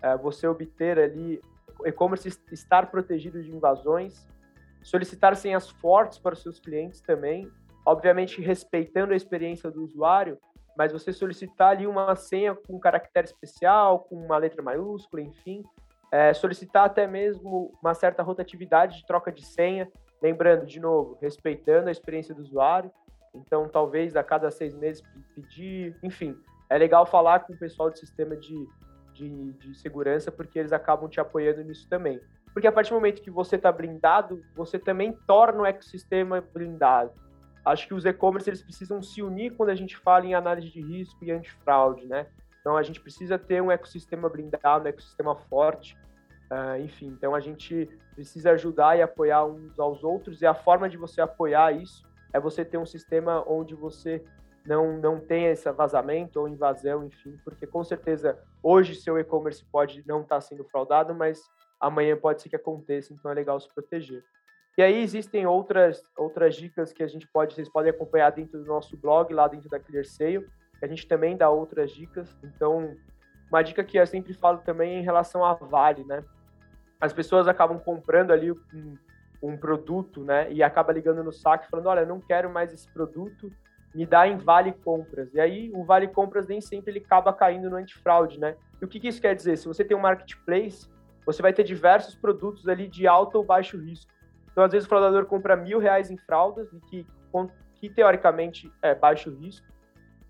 é, 0.00 0.16
você 0.16 0.46
obter 0.46 0.98
ali, 0.98 1.40
e-commerce 1.84 2.28
estar 2.50 2.90
protegido 2.90 3.42
de 3.42 3.54
invasões, 3.54 4.26
solicitar 4.82 5.36
senhas 5.36 5.68
fortes 5.68 6.18
para 6.18 6.34
os 6.34 6.42
seus 6.42 6.58
clientes 6.58 7.00
também, 7.00 7.50
obviamente 7.84 8.40
respeitando 8.40 9.12
a 9.12 9.16
experiência 9.16 9.70
do 9.70 9.82
usuário, 9.84 10.38
mas 10.76 10.90
você 10.90 11.12
solicitar 11.12 11.68
ali 11.70 11.86
uma 11.86 12.16
senha 12.16 12.54
com 12.54 12.80
caractere 12.80 13.26
especial, 13.26 14.00
com 14.00 14.16
uma 14.16 14.38
letra 14.38 14.62
maiúscula, 14.62 15.22
enfim, 15.22 15.62
é, 16.10 16.32
solicitar 16.32 16.86
até 16.86 17.06
mesmo 17.06 17.72
uma 17.82 17.94
certa 17.94 18.22
rotatividade 18.22 18.98
de 18.98 19.06
troca 19.06 19.30
de 19.30 19.44
senha, 19.44 19.90
lembrando, 20.22 20.64
de 20.64 20.80
novo, 20.80 21.18
respeitando 21.20 21.88
a 21.88 21.92
experiência 21.92 22.34
do 22.34 22.42
usuário, 22.42 22.90
então 23.34 23.68
talvez 23.68 24.14
a 24.16 24.22
cada 24.22 24.50
seis 24.50 24.74
meses 24.74 25.02
pedir, 25.34 25.96
enfim, 26.02 26.36
é 26.68 26.76
legal 26.76 27.06
falar 27.06 27.40
com 27.40 27.52
o 27.52 27.58
pessoal 27.58 27.90
do 27.90 27.98
sistema 27.98 28.36
de, 28.36 28.68
de, 29.14 29.52
de 29.52 29.74
segurança, 29.74 30.30
porque 30.30 30.58
eles 30.58 30.72
acabam 30.72 31.08
te 31.08 31.20
apoiando 31.20 31.62
nisso 31.62 31.88
também. 31.88 32.20
Porque 32.52 32.66
a 32.66 32.72
partir 32.72 32.90
do 32.90 32.96
momento 32.96 33.22
que 33.22 33.30
você 33.30 33.56
está 33.56 33.72
blindado, 33.72 34.42
você 34.54 34.78
também 34.78 35.12
torna 35.26 35.62
o 35.62 35.66
ecossistema 35.66 36.40
blindado. 36.40 37.12
Acho 37.64 37.86
que 37.86 37.94
os 37.94 38.04
e-commerce 38.04 38.50
eles 38.50 38.62
precisam 38.62 39.00
se 39.02 39.22
unir 39.22 39.54
quando 39.56 39.70
a 39.70 39.74
gente 39.74 39.96
fala 39.96 40.26
em 40.26 40.34
análise 40.34 40.68
de 40.68 40.80
risco 40.80 41.24
e 41.24 41.30
antifraude, 41.30 42.06
né? 42.06 42.26
Então 42.60 42.76
a 42.76 42.82
gente 42.82 43.00
precisa 43.00 43.38
ter 43.38 43.62
um 43.62 43.70
ecossistema 43.70 44.28
blindado, 44.28 44.84
um 44.84 44.88
ecossistema 44.88 45.34
forte, 45.34 45.96
uh, 46.50 46.78
enfim. 46.80 47.06
Então 47.06 47.34
a 47.34 47.40
gente 47.40 47.88
precisa 48.14 48.52
ajudar 48.52 48.98
e 48.98 49.02
apoiar 49.02 49.44
uns 49.44 49.78
aos 49.78 50.04
outros 50.04 50.42
e 50.42 50.46
a 50.46 50.54
forma 50.54 50.88
de 50.88 50.96
você 50.96 51.20
apoiar 51.20 51.72
isso 51.72 52.04
é 52.32 52.40
você 52.40 52.64
ter 52.64 52.78
um 52.78 52.86
sistema 52.86 53.44
onde 53.46 53.74
você 53.74 54.24
não 54.64 54.96
não 54.96 55.18
tenha 55.18 55.50
esse 55.50 55.70
vazamento 55.72 56.40
ou 56.40 56.48
invasão, 56.48 57.04
enfim, 57.04 57.36
porque 57.44 57.66
com 57.66 57.82
certeza 57.82 58.38
hoje 58.62 58.94
seu 58.94 59.18
e-commerce 59.18 59.64
pode 59.64 60.06
não 60.06 60.22
estar 60.22 60.36
tá 60.36 60.40
sendo 60.40 60.64
fraudado, 60.64 61.14
mas 61.14 61.42
amanhã 61.80 62.16
pode 62.16 62.42
ser 62.42 62.48
que 62.48 62.56
aconteça, 62.56 63.12
então 63.12 63.30
é 63.30 63.34
legal 63.34 63.58
se 63.58 63.68
proteger. 63.74 64.22
E 64.78 64.82
aí 64.82 65.02
existem 65.02 65.46
outras 65.46 66.02
outras 66.16 66.54
dicas 66.54 66.92
que 66.92 67.02
a 67.02 67.06
gente 67.06 67.28
pode, 67.28 67.54
vocês 67.54 67.68
podem 67.68 67.90
acompanhar 67.90 68.30
dentro 68.30 68.58
do 68.58 68.66
nosso 68.66 68.96
blog, 68.96 69.32
lá 69.34 69.48
dentro 69.48 69.68
da 69.68 69.80
ClearSale, 69.80 70.46
a 70.82 70.86
gente 70.86 71.06
também 71.06 71.36
dá 71.36 71.48
outras 71.48 71.92
dicas. 71.92 72.36
Então, 72.42 72.96
uma 73.48 73.62
dica 73.62 73.84
que 73.84 73.98
eu 73.98 74.06
sempre 74.06 74.34
falo 74.34 74.58
também 74.58 74.96
é 74.96 74.98
em 74.98 75.02
relação 75.02 75.44
à 75.44 75.54
Vale, 75.54 76.04
né? 76.04 76.24
As 77.00 77.12
pessoas 77.12 77.46
acabam 77.46 77.78
comprando 77.78 78.32
ali 78.32 78.50
um 79.42 79.56
produto, 79.56 80.22
né? 80.22 80.50
E 80.52 80.62
acaba 80.62 80.92
ligando 80.92 81.24
no 81.24 81.32
saque 81.32 81.68
falando, 81.68 81.86
olha, 81.86 82.06
não 82.06 82.20
quero 82.20 82.48
mais 82.48 82.72
esse 82.72 82.88
produto, 82.92 83.50
me 83.94 84.06
dá 84.06 84.26
em 84.26 84.36
vale 84.36 84.72
compras. 84.72 85.34
E 85.34 85.40
aí 85.40 85.70
o 85.74 85.84
vale 85.84 86.08
compras 86.08 86.46
nem 86.46 86.60
sempre 86.60 86.92
ele 86.92 87.00
acaba 87.00 87.32
caindo 87.32 87.68
no 87.68 87.76
antifraude, 87.76 88.38
né? 88.38 88.56
E 88.80 88.84
o 88.84 88.88
que, 88.88 89.00
que 89.00 89.08
isso 89.08 89.20
quer 89.20 89.34
dizer? 89.34 89.58
Se 89.58 89.66
você 89.66 89.84
tem 89.84 89.96
um 89.96 90.00
marketplace, 90.00 90.88
você 91.26 91.42
vai 91.42 91.52
ter 91.52 91.64
diversos 91.64 92.14
produtos 92.14 92.68
ali 92.68 92.88
de 92.88 93.06
alto 93.06 93.36
ou 93.36 93.44
baixo 93.44 93.76
risco. 93.76 94.10
Então, 94.50 94.64
às 94.64 94.72
vezes, 94.72 94.86
o 94.86 94.88
fraudador 94.88 95.26
compra 95.26 95.56
mil 95.56 95.78
reais 95.78 96.10
em 96.10 96.16
fraldas, 96.16 96.68
que, 96.88 97.06
que 97.74 97.88
teoricamente 97.88 98.72
é 98.82 98.94
baixo 98.94 99.30
risco. 99.30 99.66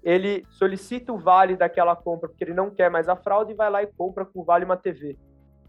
Ele 0.02 0.44
solicita 0.50 1.12
o 1.12 1.18
vale 1.18 1.56
daquela 1.56 1.94
compra 1.94 2.28
porque 2.28 2.42
ele 2.42 2.54
não 2.54 2.70
quer 2.70 2.90
mais 2.90 3.08
a 3.08 3.16
fraude 3.16 3.52
e 3.52 3.54
vai 3.54 3.70
lá 3.70 3.82
e 3.82 3.86
compra 3.86 4.24
com 4.24 4.40
o 4.40 4.44
vale 4.44 4.64
uma 4.64 4.76
TV. 4.76 5.16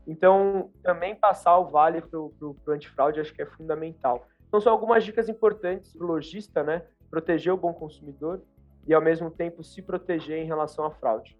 Então, 0.07 0.69
também 0.83 1.15
passar 1.15 1.57
o 1.57 1.69
vale 1.69 2.01
para 2.01 2.19
o 2.19 2.55
antifraude 2.67 3.19
acho 3.19 3.33
que 3.33 3.41
é 3.41 3.45
fundamental. 3.45 4.27
Então, 4.47 4.59
são 4.59 4.71
algumas 4.71 5.03
dicas 5.03 5.29
importantes 5.29 5.93
para 5.93 6.05
o 6.05 6.07
lojista, 6.07 6.63
né? 6.63 6.83
Proteger 7.09 7.53
o 7.53 7.57
bom 7.57 7.73
consumidor 7.73 8.41
e, 8.87 8.93
ao 8.93 9.01
mesmo 9.01 9.31
tempo, 9.31 9.63
se 9.63 9.81
proteger 9.81 10.39
em 10.39 10.45
relação 10.45 10.85
à 10.85 10.91
fraude. 10.91 11.37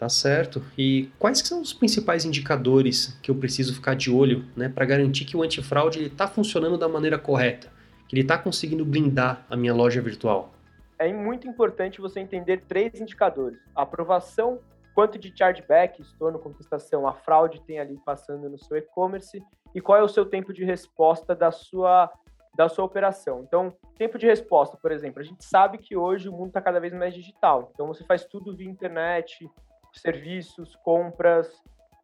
Tá 0.00 0.08
certo. 0.08 0.62
E 0.78 1.10
quais 1.18 1.40
são 1.40 1.60
os 1.60 1.74
principais 1.74 2.24
indicadores 2.24 3.18
que 3.22 3.30
eu 3.30 3.34
preciso 3.34 3.74
ficar 3.74 3.94
de 3.94 4.10
olho 4.10 4.46
né, 4.56 4.66
para 4.66 4.86
garantir 4.86 5.26
que 5.26 5.36
o 5.36 5.42
antifraude 5.42 6.04
está 6.04 6.26
funcionando 6.26 6.78
da 6.78 6.88
maneira 6.88 7.18
correta? 7.18 7.68
Que 8.08 8.14
ele 8.14 8.22
está 8.22 8.38
conseguindo 8.38 8.82
blindar 8.82 9.44
a 9.50 9.56
minha 9.56 9.74
loja 9.74 10.00
virtual? 10.00 10.54
É 10.98 11.12
muito 11.12 11.46
importante 11.46 12.00
você 12.00 12.18
entender 12.18 12.62
três 12.66 12.98
indicadores. 12.98 13.58
A 13.76 13.82
aprovação, 13.82 14.60
quanto 14.94 15.18
de 15.18 15.36
chargeback, 15.36 16.00
estorno, 16.00 16.38
contestação, 16.38 17.06
a 17.06 17.14
fraude 17.14 17.62
tem 17.62 17.78
ali 17.78 17.98
passando 18.04 18.48
no 18.48 18.58
seu 18.58 18.76
e-commerce 18.76 19.42
e 19.74 19.80
qual 19.80 19.98
é 19.98 20.02
o 20.02 20.08
seu 20.08 20.24
tempo 20.26 20.52
de 20.52 20.64
resposta 20.64 21.34
da 21.34 21.50
sua 21.50 22.10
da 22.56 22.68
sua 22.68 22.84
operação. 22.84 23.44
Então, 23.46 23.72
tempo 23.96 24.18
de 24.18 24.26
resposta, 24.26 24.76
por 24.76 24.90
exemplo, 24.90 25.20
a 25.20 25.24
gente 25.24 25.44
sabe 25.44 25.78
que 25.78 25.96
hoje 25.96 26.28
o 26.28 26.32
mundo 26.32 26.48
está 26.48 26.60
cada 26.60 26.80
vez 26.80 26.92
mais 26.92 27.14
digital. 27.14 27.70
Então, 27.72 27.86
você 27.86 28.04
faz 28.04 28.24
tudo 28.24 28.54
via 28.56 28.68
internet, 28.68 29.48
serviços, 29.92 30.74
compras. 30.84 31.48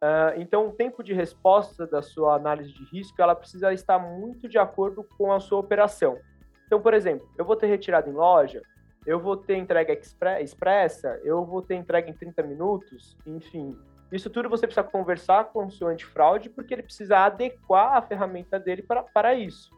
Uh, 0.01 0.37
então, 0.37 0.67
o 0.67 0.71
tempo 0.71 1.03
de 1.03 1.13
resposta 1.13 1.85
da 1.85 2.01
sua 2.01 2.35
análise 2.35 2.73
de 2.73 2.85
risco 2.85 3.21
ela 3.21 3.35
precisa 3.35 3.73
estar 3.73 3.99
muito 3.99 4.47
de 4.47 4.57
acordo 4.57 5.03
com 5.17 5.31
a 5.31 5.39
sua 5.39 5.59
operação. 5.59 6.17
Então, 6.65 6.81
por 6.81 6.93
exemplo, 6.93 7.27
eu 7.37 7.45
vou 7.45 7.55
ter 7.55 7.67
retirada 7.67 8.09
em 8.09 8.13
loja, 8.13 8.61
eu 9.07 9.21
vou 9.21 9.37
ter 9.37 9.55
entrega 9.55 9.97
expressa, 10.41 11.17
eu 11.23 11.45
vou 11.45 11.61
ter 11.61 11.75
entrega 11.75 12.09
em 12.09 12.13
30 12.13 12.43
minutos, 12.43 13.15
enfim. 13.25 13.73
Isso 14.11 14.29
tudo 14.29 14.49
você 14.49 14.67
precisa 14.67 14.85
conversar 14.85 15.45
com 15.45 15.65
o 15.65 15.71
seu 15.71 15.87
antifraude, 15.87 16.49
porque 16.49 16.73
ele 16.73 16.83
precisa 16.83 17.19
adequar 17.19 17.95
a 17.95 18.01
ferramenta 18.01 18.59
dele 18.59 18.81
para, 18.81 19.03
para 19.03 19.33
isso. 19.33 19.71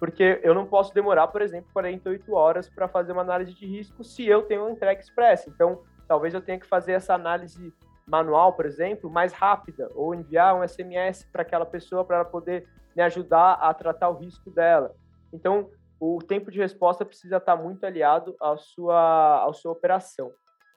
Porque 0.00 0.40
eu 0.42 0.52
não 0.52 0.66
posso 0.66 0.92
demorar, 0.92 1.28
por 1.28 1.40
exemplo, 1.42 1.70
48 1.72 2.34
horas 2.34 2.68
para 2.68 2.88
fazer 2.88 3.12
uma 3.12 3.22
análise 3.22 3.54
de 3.54 3.64
risco 3.64 4.02
se 4.02 4.26
eu 4.26 4.42
tenho 4.42 4.62
uma 4.62 4.72
entrega 4.72 5.00
expressa. 5.00 5.48
Então, 5.48 5.82
talvez 6.08 6.34
eu 6.34 6.40
tenha 6.40 6.58
que 6.58 6.66
fazer 6.66 6.92
essa 6.92 7.14
análise 7.14 7.72
manual, 8.04 8.52
por 8.52 8.66
exemplo, 8.66 9.08
mais 9.08 9.32
rápida, 9.32 9.88
ou 9.94 10.12
enviar 10.12 10.56
um 10.56 10.66
SMS 10.66 11.24
para 11.30 11.42
aquela 11.42 11.64
pessoa 11.64 12.04
para 12.04 12.16
ela 12.16 12.24
poder 12.24 12.66
me 12.96 13.02
ajudar 13.02 13.52
a 13.52 13.72
tratar 13.72 14.08
o 14.08 14.18
risco 14.18 14.50
dela. 14.50 14.92
Então, 15.32 15.70
o 16.04 16.18
tempo 16.18 16.50
de 16.50 16.58
resposta 16.58 17.04
precisa 17.04 17.36
estar 17.36 17.54
muito 17.54 17.86
aliado 17.86 18.34
à 18.40 18.56
sua, 18.56 19.48
à 19.48 19.52
sua 19.52 19.70
operação. 19.70 20.32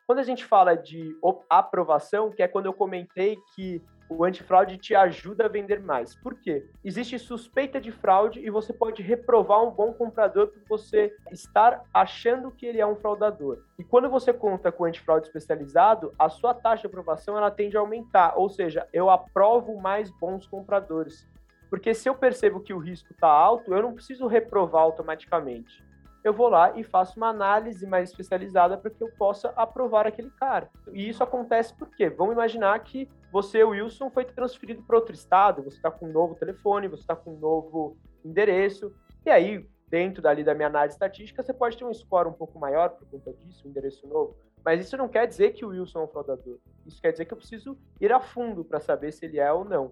Quando 0.05 0.19
a 0.19 0.23
gente 0.23 0.45
fala 0.45 0.75
de 0.75 1.17
aprovação, 1.49 2.29
que 2.29 2.43
é 2.43 2.47
quando 2.47 2.67
eu 2.67 2.73
comentei 2.73 3.35
que 3.55 3.81
o 4.07 4.23
antifraude 4.23 4.77
te 4.77 4.93
ajuda 4.93 5.45
a 5.45 5.49
vender 5.49 5.81
mais. 5.81 6.13
Por 6.13 6.35
quê? 6.35 6.69
Existe 6.83 7.17
suspeita 7.17 7.81
de 7.81 7.91
fraude 7.91 8.39
e 8.39 8.51
você 8.51 8.71
pode 8.71 9.01
reprovar 9.01 9.63
um 9.63 9.71
bom 9.71 9.93
comprador 9.93 10.49
por 10.49 10.77
você 10.77 11.11
estar 11.31 11.83
achando 11.91 12.51
que 12.51 12.67
ele 12.67 12.79
é 12.79 12.85
um 12.85 12.95
fraudador. 12.95 13.63
E 13.79 13.83
quando 13.83 14.07
você 14.07 14.31
conta 14.31 14.71
com 14.71 14.85
antifraude 14.85 15.25
especializado, 15.25 16.13
a 16.19 16.29
sua 16.29 16.53
taxa 16.53 16.81
de 16.81 16.87
aprovação 16.87 17.35
ela 17.35 17.49
tende 17.49 17.75
a 17.75 17.79
aumentar, 17.79 18.37
ou 18.37 18.47
seja, 18.47 18.87
eu 18.93 19.09
aprovo 19.09 19.75
mais 19.81 20.11
bons 20.19 20.45
compradores. 20.45 21.27
Porque 21.69 21.93
se 21.93 22.07
eu 22.07 22.15
percebo 22.15 22.59
que 22.59 22.73
o 22.73 22.79
risco 22.79 23.11
está 23.11 23.27
alto, 23.27 23.73
eu 23.73 23.81
não 23.81 23.93
preciso 23.93 24.27
reprovar 24.27 24.83
automaticamente 24.83 25.83
eu 26.25 26.33
vou 26.33 26.49
lá 26.49 26.75
e 26.75 26.83
faço 26.83 27.17
uma 27.17 27.29
análise 27.29 27.85
mais 27.85 28.09
especializada 28.09 28.75
para 28.75 28.89
que 28.89 29.01
eu 29.01 29.11
possa 29.11 29.49
aprovar 29.49 30.07
aquele 30.07 30.31
cara. 30.31 30.71
E 30.91 31.07
isso 31.07 31.23
acontece 31.23 31.71
porque, 31.75 32.09
vamos 32.09 32.33
imaginar 32.33 32.79
que 32.79 33.07
você, 33.31 33.63
Wilson, 33.63 34.09
foi 34.09 34.25
transferido 34.25 34.81
para 34.81 34.95
outro 34.95 35.13
estado, 35.13 35.61
você 35.61 35.77
está 35.77 35.91
com 35.91 36.07
um 36.07 36.11
novo 36.11 36.33
telefone, 36.33 36.87
você 36.87 37.03
está 37.03 37.15
com 37.15 37.35
um 37.35 37.37
novo 37.37 37.95
endereço, 38.23 38.91
e 39.23 39.29
aí, 39.29 39.69
dentro 39.87 40.19
dali 40.19 40.43
da 40.43 40.55
minha 40.55 40.67
análise 40.67 40.95
estatística, 40.95 41.43
você 41.43 41.53
pode 41.53 41.77
ter 41.77 41.85
um 41.85 41.93
score 41.93 42.27
um 42.27 42.33
pouco 42.33 42.57
maior 42.57 42.89
por 42.89 43.07
conta 43.07 43.31
disso, 43.31 43.67
um 43.67 43.69
endereço 43.69 44.07
novo. 44.07 44.35
Mas 44.63 44.83
isso 44.83 44.97
não 44.97 45.07
quer 45.07 45.27
dizer 45.27 45.51
que 45.51 45.63
o 45.63 45.69
Wilson 45.69 45.99
é 45.99 46.03
um 46.05 46.07
fraudador. 46.07 46.57
Isso 46.87 46.99
quer 46.99 47.11
dizer 47.11 47.25
que 47.25 47.33
eu 47.33 47.37
preciso 47.37 47.77
ir 48.01 48.11
a 48.11 48.19
fundo 48.19 48.65
para 48.65 48.79
saber 48.79 49.11
se 49.11 49.25
ele 49.25 49.39
é 49.39 49.53
ou 49.53 49.63
não. 49.63 49.91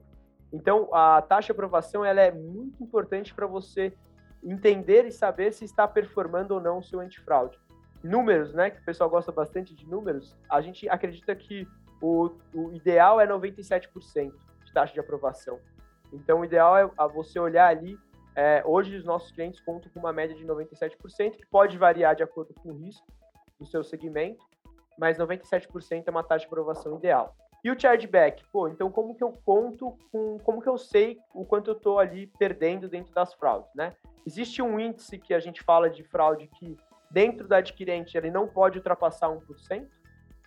Então, 0.53 0.87
a 0.93 1.19
taxa 1.19 1.47
de 1.47 1.51
aprovação 1.51 2.05
ela 2.05 2.21
é 2.21 2.31
muito 2.31 2.83
importante 2.83 3.33
para 3.33 3.47
você 3.47 3.91
entender 4.43 5.03
e 5.05 5.11
saber 5.11 5.51
se 5.51 5.65
está 5.65 5.87
performando 5.87 6.53
ou 6.53 6.61
não 6.61 6.77
o 6.77 6.83
seu 6.83 6.99
antifraude. 6.99 7.57
Números, 8.03 8.53
né, 8.53 8.69
que 8.69 8.79
o 8.79 8.85
pessoal 8.85 9.09
gosta 9.09 9.31
bastante 9.31 9.73
de 9.73 9.89
números, 9.89 10.37
a 10.47 10.61
gente 10.61 10.87
acredita 10.87 11.35
que 11.35 11.67
o, 11.99 12.29
o 12.53 12.71
ideal 12.71 13.19
é 13.19 13.25
97% 13.25 14.31
de 14.65 14.73
taxa 14.73 14.93
de 14.93 14.99
aprovação. 14.99 15.59
Então, 16.11 16.41
o 16.41 16.45
ideal 16.45 16.77
é 16.77 16.87
você 17.11 17.39
olhar 17.39 17.69
ali. 17.69 17.97
É, 18.35 18.61
hoje, 18.65 18.95
os 18.95 19.05
nossos 19.05 19.31
clientes 19.31 19.59
contam 19.61 19.89
com 19.91 19.99
uma 19.99 20.13
média 20.13 20.35
de 20.35 20.45
97%, 20.45 21.31
que 21.31 21.45
pode 21.47 21.77
variar 21.77 22.15
de 22.15 22.21
acordo 22.21 22.53
com 22.53 22.69
o 22.69 22.73
risco 22.73 23.07
do 23.59 23.65
seu 23.65 23.83
segmento, 23.83 24.45
mas 24.99 25.17
97% 25.17 26.03
é 26.05 26.11
uma 26.11 26.23
taxa 26.23 26.41
de 26.41 26.47
aprovação 26.47 26.97
ideal. 26.97 27.35
E 27.63 27.71
o 27.71 27.79
chargeback? 27.79 28.43
Pô, 28.51 28.67
então 28.67 28.91
como 28.91 29.15
que 29.15 29.23
eu 29.23 29.31
conto 29.45 29.97
com, 30.11 30.37
como 30.39 30.61
que 30.61 30.67
eu 30.67 30.77
sei 30.77 31.17
o 31.33 31.45
quanto 31.45 31.69
eu 31.69 31.77
estou 31.77 31.97
ali 31.97 32.27
perdendo 32.37 32.89
dentro 32.89 33.13
das 33.13 33.33
fraudes, 33.33 33.73
né? 33.73 33.95
Existe 34.25 34.61
um 34.61 34.79
índice 34.79 35.17
que 35.17 35.33
a 35.33 35.39
gente 35.39 35.63
fala 35.63 35.89
de 35.89 36.03
fraude 36.03 36.47
que 36.47 36.77
dentro 37.09 37.47
da 37.47 37.57
adquirente 37.57 38.17
ele 38.17 38.29
não 38.29 38.47
pode 38.47 38.79
ultrapassar 38.79 39.29
1%, 39.29 39.87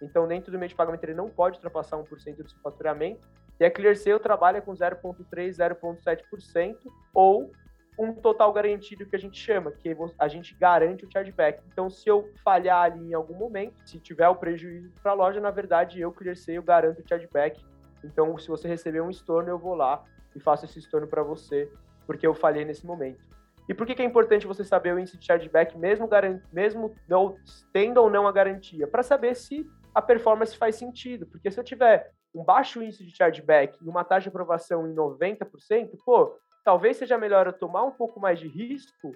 então 0.02 0.28
dentro 0.28 0.52
do 0.52 0.58
meio 0.58 0.68
de 0.68 0.74
pagamento 0.74 1.04
ele 1.04 1.14
não 1.14 1.30
pode 1.30 1.56
ultrapassar 1.56 1.96
1% 1.96 2.36
do 2.36 2.50
seu 2.50 2.60
faturamento, 2.60 3.26
e 3.58 3.64
a 3.64 3.70
ClearSale 3.70 4.18
trabalha 4.18 4.60
com 4.60 4.72
0,3%, 4.72 5.24
0,7% 5.56 6.76
ou 7.14 7.50
um 7.98 8.12
total 8.12 8.52
garantido 8.52 9.06
que 9.06 9.16
a 9.16 9.18
gente 9.18 9.38
chama, 9.38 9.70
que 9.70 9.96
a 10.18 10.28
gente 10.28 10.54
garante 10.54 11.04
o 11.04 11.10
chargeback. 11.10 11.62
Então, 11.72 11.88
se 11.88 12.08
eu 12.08 12.30
falhar 12.44 12.82
ali 12.82 13.10
em 13.10 13.14
algum 13.14 13.34
momento, 13.34 13.80
se 13.88 13.98
tiver 13.98 14.28
o 14.28 14.36
prejuízo 14.36 14.92
para 15.02 15.12
a 15.12 15.14
loja, 15.14 15.40
na 15.40 15.50
verdade, 15.50 16.00
eu, 16.00 16.12
ClearSale, 16.12 16.60
garanto 16.60 17.00
o 17.00 17.08
chargeback. 17.08 17.64
Então, 18.04 18.36
se 18.38 18.48
você 18.48 18.68
receber 18.68 19.00
um 19.00 19.10
estorno, 19.10 19.48
eu 19.48 19.58
vou 19.58 19.74
lá 19.74 20.04
e 20.34 20.40
faço 20.40 20.66
esse 20.66 20.78
estorno 20.78 21.06
para 21.06 21.22
você, 21.22 21.70
porque 22.06 22.26
eu 22.26 22.34
falhei 22.34 22.64
nesse 22.64 22.84
momento. 22.84 23.24
E 23.68 23.74
por 23.74 23.86
que, 23.86 23.94
que 23.94 24.02
é 24.02 24.04
importante 24.04 24.46
você 24.46 24.62
saber 24.62 24.94
o 24.94 24.98
índice 24.98 25.18
de 25.18 25.24
chargeback, 25.24 25.76
mesmo, 25.76 26.08
mesmo 26.52 26.94
não, 27.08 27.36
tendo 27.72 28.00
ou 28.00 28.08
não 28.08 28.26
a 28.26 28.32
garantia? 28.32 28.86
Para 28.86 29.02
saber 29.02 29.34
se 29.34 29.66
a 29.94 30.00
performance 30.02 30.56
faz 30.56 30.76
sentido. 30.76 31.26
Porque 31.26 31.50
se 31.50 31.58
eu 31.58 31.64
tiver 31.64 32.12
um 32.34 32.44
baixo 32.44 32.82
índice 32.82 33.04
de 33.04 33.16
chargeback 33.16 33.78
e 33.82 33.88
uma 33.88 34.04
taxa 34.04 34.24
de 34.24 34.28
aprovação 34.28 34.86
em 34.86 34.94
90%, 34.94 35.90
pô, 36.04 36.36
talvez 36.66 36.96
seja 36.96 37.16
melhor 37.16 37.46
eu 37.46 37.52
tomar 37.52 37.84
um 37.84 37.92
pouco 37.92 38.18
mais 38.18 38.40
de 38.40 38.48
risco 38.48 39.14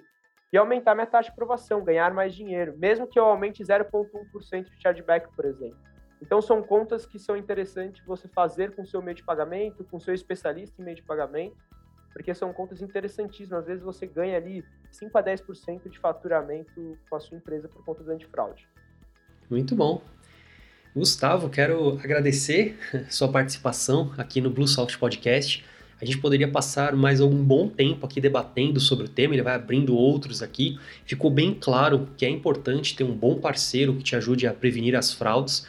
e 0.53 0.57
aumentar 0.57 0.95
minha 0.95 1.05
taxa 1.05 1.27
de 1.27 1.33
aprovação, 1.33 1.83
ganhar 1.83 2.13
mais 2.13 2.33
dinheiro, 2.33 2.77
mesmo 2.77 3.05
que 3.05 3.19
eu 3.19 3.25
aumente 3.25 3.61
0,1% 3.61 4.69
de 4.69 4.81
chargeback, 4.81 5.27
por 5.35 5.43
exemplo. 5.43 5.77
Então, 6.21 6.41
são 6.41 6.63
contas 6.63 7.05
que 7.05 7.19
são 7.19 7.35
interessantes 7.35 8.05
você 8.05 8.29
fazer 8.29 8.73
com 8.73 8.83
o 8.83 8.87
seu 8.87 9.01
meio 9.01 9.15
de 9.15 9.23
pagamento, 9.23 9.83
com 9.83 9.99
seu 9.99 10.13
especialista 10.13 10.81
em 10.81 10.85
meio 10.85 10.95
de 10.95 11.03
pagamento, 11.03 11.57
porque 12.13 12.33
são 12.33 12.53
contas 12.53 12.81
interessantíssimas. 12.81 13.59
Às 13.59 13.67
vezes 13.67 13.83
você 13.83 14.07
ganha 14.07 14.37
ali 14.37 14.63
5 14.89 15.17
a 15.17 15.21
10% 15.21 15.89
de 15.89 15.99
faturamento 15.99 16.97
com 17.09 17.15
a 17.17 17.19
sua 17.19 17.35
empresa 17.35 17.67
por 17.67 17.83
conta 17.83 18.01
do 18.01 18.11
antifraude. 18.11 18.65
Muito 19.49 19.75
bom. 19.75 20.01
Gustavo, 20.95 21.49
quero 21.49 21.99
agradecer 21.99 22.77
sua 23.09 23.29
participação 23.29 24.13
aqui 24.17 24.39
no 24.39 24.49
Blue 24.49 24.67
Soft 24.67 24.97
Podcast. 24.97 25.65
A 26.01 26.05
gente 26.05 26.17
poderia 26.17 26.47
passar 26.47 26.95
mais 26.95 27.21
algum 27.21 27.43
bom 27.43 27.69
tempo 27.69 28.07
aqui 28.07 28.19
debatendo 28.19 28.79
sobre 28.79 29.05
o 29.05 29.07
tema, 29.07 29.35
ele 29.35 29.43
vai 29.43 29.53
abrindo 29.53 29.95
outros 29.95 30.41
aqui. 30.41 30.79
Ficou 31.05 31.29
bem 31.29 31.53
claro 31.53 32.07
que 32.17 32.25
é 32.25 32.29
importante 32.29 32.95
ter 32.95 33.03
um 33.03 33.15
bom 33.15 33.39
parceiro 33.39 33.93
que 33.93 34.01
te 34.01 34.15
ajude 34.15 34.47
a 34.47 34.53
prevenir 34.53 34.95
as 34.95 35.13
fraudes. 35.13 35.67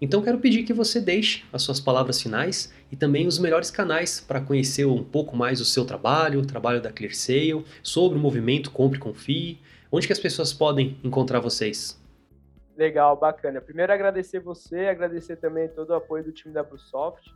Então 0.00 0.22
quero 0.22 0.38
pedir 0.38 0.62
que 0.62 0.72
você 0.72 1.00
deixe 1.00 1.44
as 1.52 1.62
suas 1.62 1.80
palavras 1.80 2.22
finais 2.22 2.72
e 2.92 2.96
também 2.96 3.26
os 3.26 3.40
melhores 3.40 3.72
canais 3.72 4.20
para 4.20 4.40
conhecer 4.40 4.84
um 4.84 5.02
pouco 5.02 5.36
mais 5.36 5.60
o 5.60 5.64
seu 5.64 5.84
trabalho, 5.84 6.38
o 6.38 6.46
trabalho 6.46 6.80
da 6.80 6.92
ClearSale, 6.92 7.64
sobre 7.82 8.16
o 8.16 8.20
movimento 8.20 8.70
Compre 8.70 8.98
e 8.98 9.00
Confie, 9.00 9.60
onde 9.90 10.06
que 10.06 10.12
as 10.12 10.20
pessoas 10.20 10.52
podem 10.52 10.96
encontrar 11.02 11.40
vocês. 11.40 12.00
Legal, 12.76 13.16
bacana. 13.16 13.60
Primeiro 13.60 13.92
agradecer 13.92 14.38
você, 14.38 14.86
agradecer 14.86 15.36
também 15.36 15.68
todo 15.68 15.90
o 15.90 15.94
apoio 15.94 16.22
do 16.22 16.30
time 16.30 16.54
da 16.54 16.62
Bluesoft. 16.62 17.32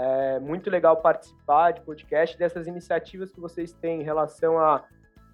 É 0.00 0.38
muito 0.38 0.70
legal 0.70 0.98
participar 0.98 1.72
de 1.72 1.80
podcast, 1.80 2.38
dessas 2.38 2.68
iniciativas 2.68 3.32
que 3.32 3.40
vocês 3.40 3.72
têm 3.72 4.00
em 4.00 4.04
relação 4.04 4.56
a 4.56 4.84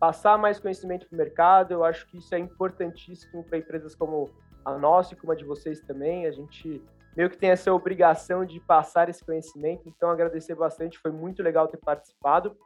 passar 0.00 0.38
mais 0.38 0.59
conhecimento 0.59 1.07
para 1.07 1.14
o 1.14 1.18
mercado. 1.18 1.72
Eu 1.72 1.85
acho 1.85 2.07
que 2.07 2.16
isso 2.16 2.35
é 2.35 2.38
importantíssimo 2.38 3.44
para 3.44 3.59
empresas 3.59 3.94
como 3.94 4.31
a 4.64 4.79
nossa 4.79 5.12
e 5.12 5.16
como 5.18 5.33
a 5.33 5.37
de 5.37 5.44
vocês 5.44 5.81
também. 5.81 6.24
A 6.24 6.31
gente 6.31 6.83
meio 7.14 7.29
que 7.29 7.37
tem 7.37 7.50
essa 7.50 7.74
obrigação 7.74 8.42
de 8.46 8.59
passar 8.59 9.11
esse 9.11 9.22
conhecimento. 9.22 9.87
Então, 9.87 10.09
agradecer 10.09 10.55
bastante, 10.55 10.98
foi 10.98 11.11
muito 11.11 11.42
legal 11.42 11.68
ter 11.68 11.77
participado. 11.77 12.57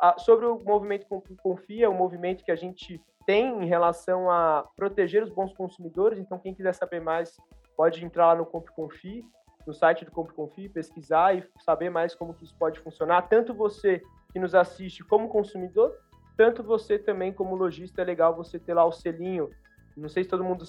Ah, 0.00 0.16
sobre 0.18 0.46
o 0.46 0.58
movimento 0.58 1.06
Confia, 1.40 1.88
um 1.88 1.94
movimento 1.94 2.44
que 2.44 2.50
a 2.50 2.56
gente 2.56 3.00
tem 3.24 3.62
em 3.62 3.66
relação 3.66 4.28
a 4.28 4.68
proteger 4.74 5.22
os 5.22 5.30
bons 5.30 5.52
consumidores. 5.54 6.18
Então, 6.18 6.40
quem 6.40 6.52
quiser 6.52 6.74
saber 6.74 7.00
mais, 7.00 7.36
pode 7.76 8.04
entrar 8.04 8.26
lá 8.26 8.34
no 8.34 8.44
Compre 8.44 8.72
Confie, 8.74 9.24
no 9.66 9.74
site 9.74 10.04
do 10.04 10.10
Compre 10.10 10.34
Confie, 10.34 10.68
pesquisar 10.68 11.36
e 11.36 11.44
saber 11.60 11.90
mais 11.90 12.14
como 12.14 12.34
que 12.34 12.44
isso 12.44 12.54
pode 12.56 12.78
funcionar. 12.80 13.22
Tanto 13.22 13.52
você 13.52 14.02
que 14.32 14.38
nos 14.38 14.54
assiste 14.54 15.02
como 15.04 15.28
consumidor, 15.28 15.92
tanto 16.36 16.62
você 16.62 16.98
também 16.98 17.32
como 17.32 17.56
lojista, 17.56 18.02
é 18.02 18.04
legal 18.04 18.34
você 18.34 18.58
ter 18.58 18.74
lá 18.74 18.84
o 18.84 18.92
selinho. 18.92 19.50
Não 19.96 20.08
sei 20.08 20.24
se 20.24 20.30
todo 20.30 20.44
mundo 20.44 20.64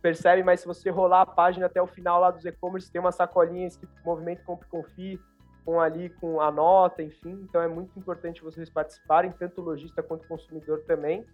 percebe, 0.00 0.42
mas 0.42 0.60
se 0.60 0.66
você 0.66 0.90
rolar 0.90 1.22
a 1.22 1.26
página 1.26 1.66
até 1.66 1.80
o 1.80 1.86
final 1.86 2.20
lá 2.20 2.30
dos 2.30 2.44
e-commerce, 2.44 2.90
tem 2.90 3.00
uma 3.00 3.12
sacolinha 3.12 3.66
escrito 3.66 3.92
Movimento 4.04 4.42
Compre 4.44 4.66
Confie, 4.68 5.20
com 5.64 5.78
ali 5.78 6.08
com 6.08 6.40
a 6.40 6.50
nota, 6.50 7.02
enfim. 7.02 7.38
Então 7.42 7.60
é 7.60 7.68
muito 7.68 7.98
importante 7.98 8.42
vocês 8.42 8.70
participarem, 8.70 9.30
tanto 9.30 9.60
lojista 9.60 10.02
quanto 10.02 10.26
consumidor 10.26 10.82
também. 10.86 11.26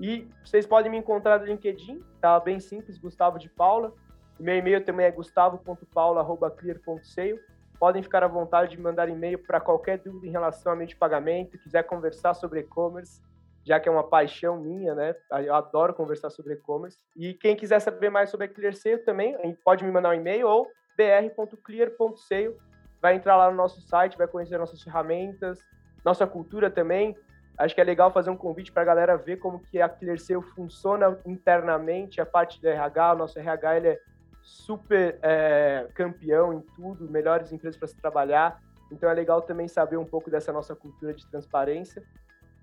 E 0.00 0.26
vocês 0.42 0.66
podem 0.66 0.90
me 0.90 0.96
encontrar 0.96 1.38
no 1.38 1.44
LinkedIn, 1.44 2.02
tá 2.20 2.40
bem 2.40 2.58
simples, 2.58 2.96
Gustavo 2.96 3.38
de 3.38 3.50
Paula. 3.50 3.92
Meu 4.40 4.56
e-mail 4.56 4.82
também 4.82 5.04
é 5.04 5.10
gustavo.paula.clear.sale. 5.10 7.38
Podem 7.78 8.02
ficar 8.02 8.24
à 8.24 8.28
vontade 8.28 8.74
de 8.74 8.80
mandar 8.80 9.10
e-mail 9.10 9.38
para 9.38 9.60
qualquer 9.60 9.98
dúvida 9.98 10.26
em 10.26 10.30
relação 10.30 10.72
a 10.72 10.76
meio 10.76 10.88
de 10.88 10.96
pagamento, 10.96 11.58
quiser 11.58 11.82
conversar 11.82 12.32
sobre 12.32 12.60
e-commerce, 12.60 13.20
já 13.62 13.78
que 13.78 13.86
é 13.86 13.92
uma 13.92 14.02
paixão 14.02 14.58
minha, 14.58 14.94
né? 14.94 15.14
Eu 15.44 15.54
adoro 15.54 15.92
conversar 15.92 16.30
sobre 16.30 16.54
e-commerce. 16.54 16.98
E 17.14 17.34
quem 17.34 17.54
quiser 17.54 17.80
saber 17.80 18.08
mais 18.08 18.30
sobre 18.30 18.46
a 18.46 18.48
ClearSale 18.48 19.04
também, 19.04 19.36
pode 19.62 19.84
me 19.84 19.90
mandar 19.90 20.08
um 20.10 20.14
e-mail 20.14 20.48
ou 20.48 20.66
br.clear.sale. 20.96 22.56
Vai 23.00 23.16
entrar 23.16 23.36
lá 23.36 23.50
no 23.50 23.56
nosso 23.58 23.82
site, 23.82 24.16
vai 24.16 24.26
conhecer 24.26 24.56
nossas 24.56 24.82
ferramentas, 24.82 25.58
nossa 26.02 26.26
cultura 26.26 26.70
também. 26.70 27.14
Acho 27.58 27.74
que 27.74 27.80
é 27.80 27.84
legal 27.84 28.10
fazer 28.10 28.30
um 28.30 28.38
convite 28.38 28.72
para 28.72 28.80
a 28.82 28.86
galera 28.86 29.18
ver 29.18 29.36
como 29.36 29.60
que 29.60 29.82
a 29.82 29.88
ClearSale 29.88 30.40
funciona 30.54 31.20
internamente, 31.26 32.22
a 32.22 32.26
parte 32.26 32.58
do 32.58 32.66
RH, 32.66 33.12
o 33.12 33.18
nosso 33.18 33.38
RH 33.38 33.76
ele 33.76 33.88
é 33.88 34.00
super 34.42 35.18
é, 35.22 35.86
campeão 35.94 36.52
em 36.52 36.60
tudo, 36.74 37.10
melhores 37.10 37.52
empresas 37.52 37.78
para 37.78 37.88
se 37.88 37.96
trabalhar. 37.96 38.60
Então 38.90 39.08
é 39.08 39.14
legal 39.14 39.42
também 39.42 39.68
saber 39.68 39.96
um 39.96 40.04
pouco 40.04 40.30
dessa 40.30 40.52
nossa 40.52 40.74
cultura 40.74 41.14
de 41.14 41.26
transparência. 41.26 42.02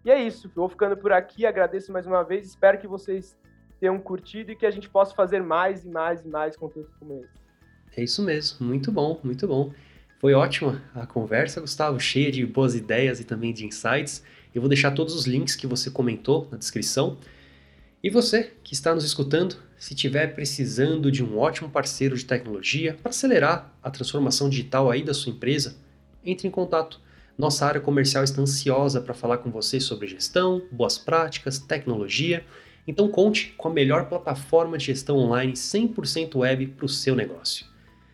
E 0.04 0.12
é 0.12 0.22
isso, 0.22 0.50
vou 0.56 0.70
ficando 0.70 0.96
por 0.96 1.12
aqui, 1.12 1.46
agradeço 1.46 1.92
mais 1.92 2.06
uma 2.06 2.24
vez, 2.24 2.48
espero 2.48 2.78
que 2.78 2.88
vocês 2.88 3.38
tenham 3.80 4.00
curtido 4.00 4.52
e 4.52 4.56
que 4.56 4.66
a 4.66 4.72
gente 4.72 4.90
possa 4.90 5.14
fazer 5.14 5.42
mais 5.42 5.86
e 5.86 5.90
mais 5.90 6.24
e 6.24 6.28
mais 6.28 6.56
conteúdo 6.56 6.90
como 7.00 7.20
esse. 7.20 7.48
É 7.96 8.04
isso 8.04 8.22
mesmo, 8.22 8.66
muito 8.66 8.92
bom, 8.92 9.20
muito 9.24 9.48
bom. 9.48 9.72
Foi 10.20 10.34
ótima 10.34 10.82
a 10.96 11.06
conversa, 11.06 11.62
Gustavo, 11.62 12.00
cheia 12.00 12.32
de 12.32 12.46
boas 12.46 12.76
ideias 12.76 13.20
e 13.20 13.24
também 13.24 13.54
de 13.54 13.66
insights. 13.66 14.24
Eu 14.54 14.62
vou 14.62 14.70
deixar 14.70 14.92
todos 14.92 15.14
os 15.14 15.28
links 15.28 15.56
que 15.56 15.68
você 15.68 15.92
comentou 15.92 16.48
na 16.52 16.58
descrição. 16.58 17.18
E 18.08 18.10
você 18.10 18.54
que 18.64 18.74
está 18.74 18.96
nos 18.96 19.04
escutando, 19.04 19.58
se 19.78 19.94
estiver 19.94 20.34
precisando 20.34 21.12
de 21.12 21.22
um 21.22 21.38
ótimo 21.38 21.70
parceiro 21.70 22.16
de 22.16 22.24
tecnologia 22.24 22.98
para 23.04 23.10
acelerar 23.10 23.78
a 23.84 23.92
transformação 23.92 24.50
digital 24.50 24.90
aí 24.90 25.04
da 25.04 25.14
sua 25.14 25.34
empresa, 25.34 25.76
entre 26.24 26.48
em 26.48 26.50
contato. 26.50 27.02
Nossa 27.38 27.66
área 27.66 27.82
comercial 27.82 28.24
está 28.24 28.42
ansiosa 28.42 29.02
para 29.02 29.14
falar 29.14 29.40
com 29.40 29.52
você 29.52 29.82
sobre 29.82 30.08
gestão, 30.08 30.62
boas 30.72 30.98
práticas, 30.98 31.60
tecnologia. 31.60 32.46
Então 32.88 33.10
conte 33.10 33.54
com 33.58 33.68
a 33.68 33.74
melhor 33.74 34.08
plataforma 34.08 34.78
de 34.78 34.86
gestão 34.86 35.18
online 35.18 35.52
100% 35.52 36.34
web 36.34 36.68
para 36.68 36.86
o 36.86 36.90
seu 36.90 37.14
negócio. 37.14 37.66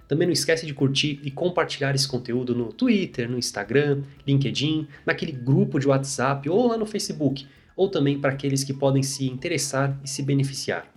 Também 0.08 0.27
não 0.27 0.34
esquece 0.34 0.65
de 0.65 0.73
curtir 0.73 1.19
e 1.21 1.29
compartilhar 1.29 1.93
esse 1.93 2.08
conteúdo 2.08 2.56
no 2.56 2.73
Twitter, 2.73 3.29
no 3.29 3.38
Instagram, 3.38 4.01
LinkedIn, 4.25 4.88
naquele 5.06 5.34
grupo 5.34 5.79
de 5.79 5.88
WhatsApp 5.88 6.49
ou 6.49 6.69
lá 6.69 6.79
no 6.79 6.88
Facebook, 6.88 7.45
ou 7.75 7.89
também 7.89 8.19
para 8.19 8.33
aqueles 8.33 8.63
que 8.63 8.73
podem 8.73 9.03
se 9.03 9.27
interessar 9.27 9.99
e 10.03 10.09
se 10.09 10.21
beneficiar. 10.21 10.88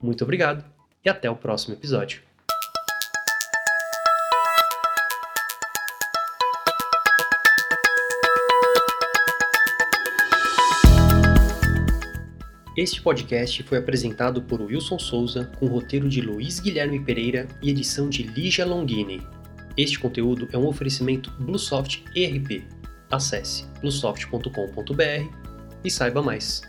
Muito 0.00 0.22
obrigado 0.24 0.64
e 1.04 1.08
até 1.08 1.30
o 1.30 1.36
próximo 1.36 1.74
episódio. 1.74 2.26
Este 12.76 13.00
podcast 13.00 13.62
foi 13.62 13.78
apresentado 13.78 14.42
por 14.42 14.60
Wilson 14.60 14.98
Souza, 14.98 15.50
com 15.58 15.66
roteiro 15.66 16.10
de 16.10 16.20
Luiz 16.20 16.60
Guilherme 16.60 17.02
Pereira 17.02 17.48
e 17.62 17.70
edição 17.70 18.06
de 18.06 18.22
Lígia 18.22 18.66
Longini. 18.66 19.22
Este 19.78 19.98
conteúdo 19.98 20.46
é 20.52 20.58
um 20.58 20.66
oferecimento 20.66 21.30
Bluesoft 21.40 22.04
ERP. 22.14 22.64
Acesse 23.10 23.64
bluesoft.com.br 23.80 25.45
e 25.86 25.90
saiba 25.90 26.20
mais. 26.20 26.62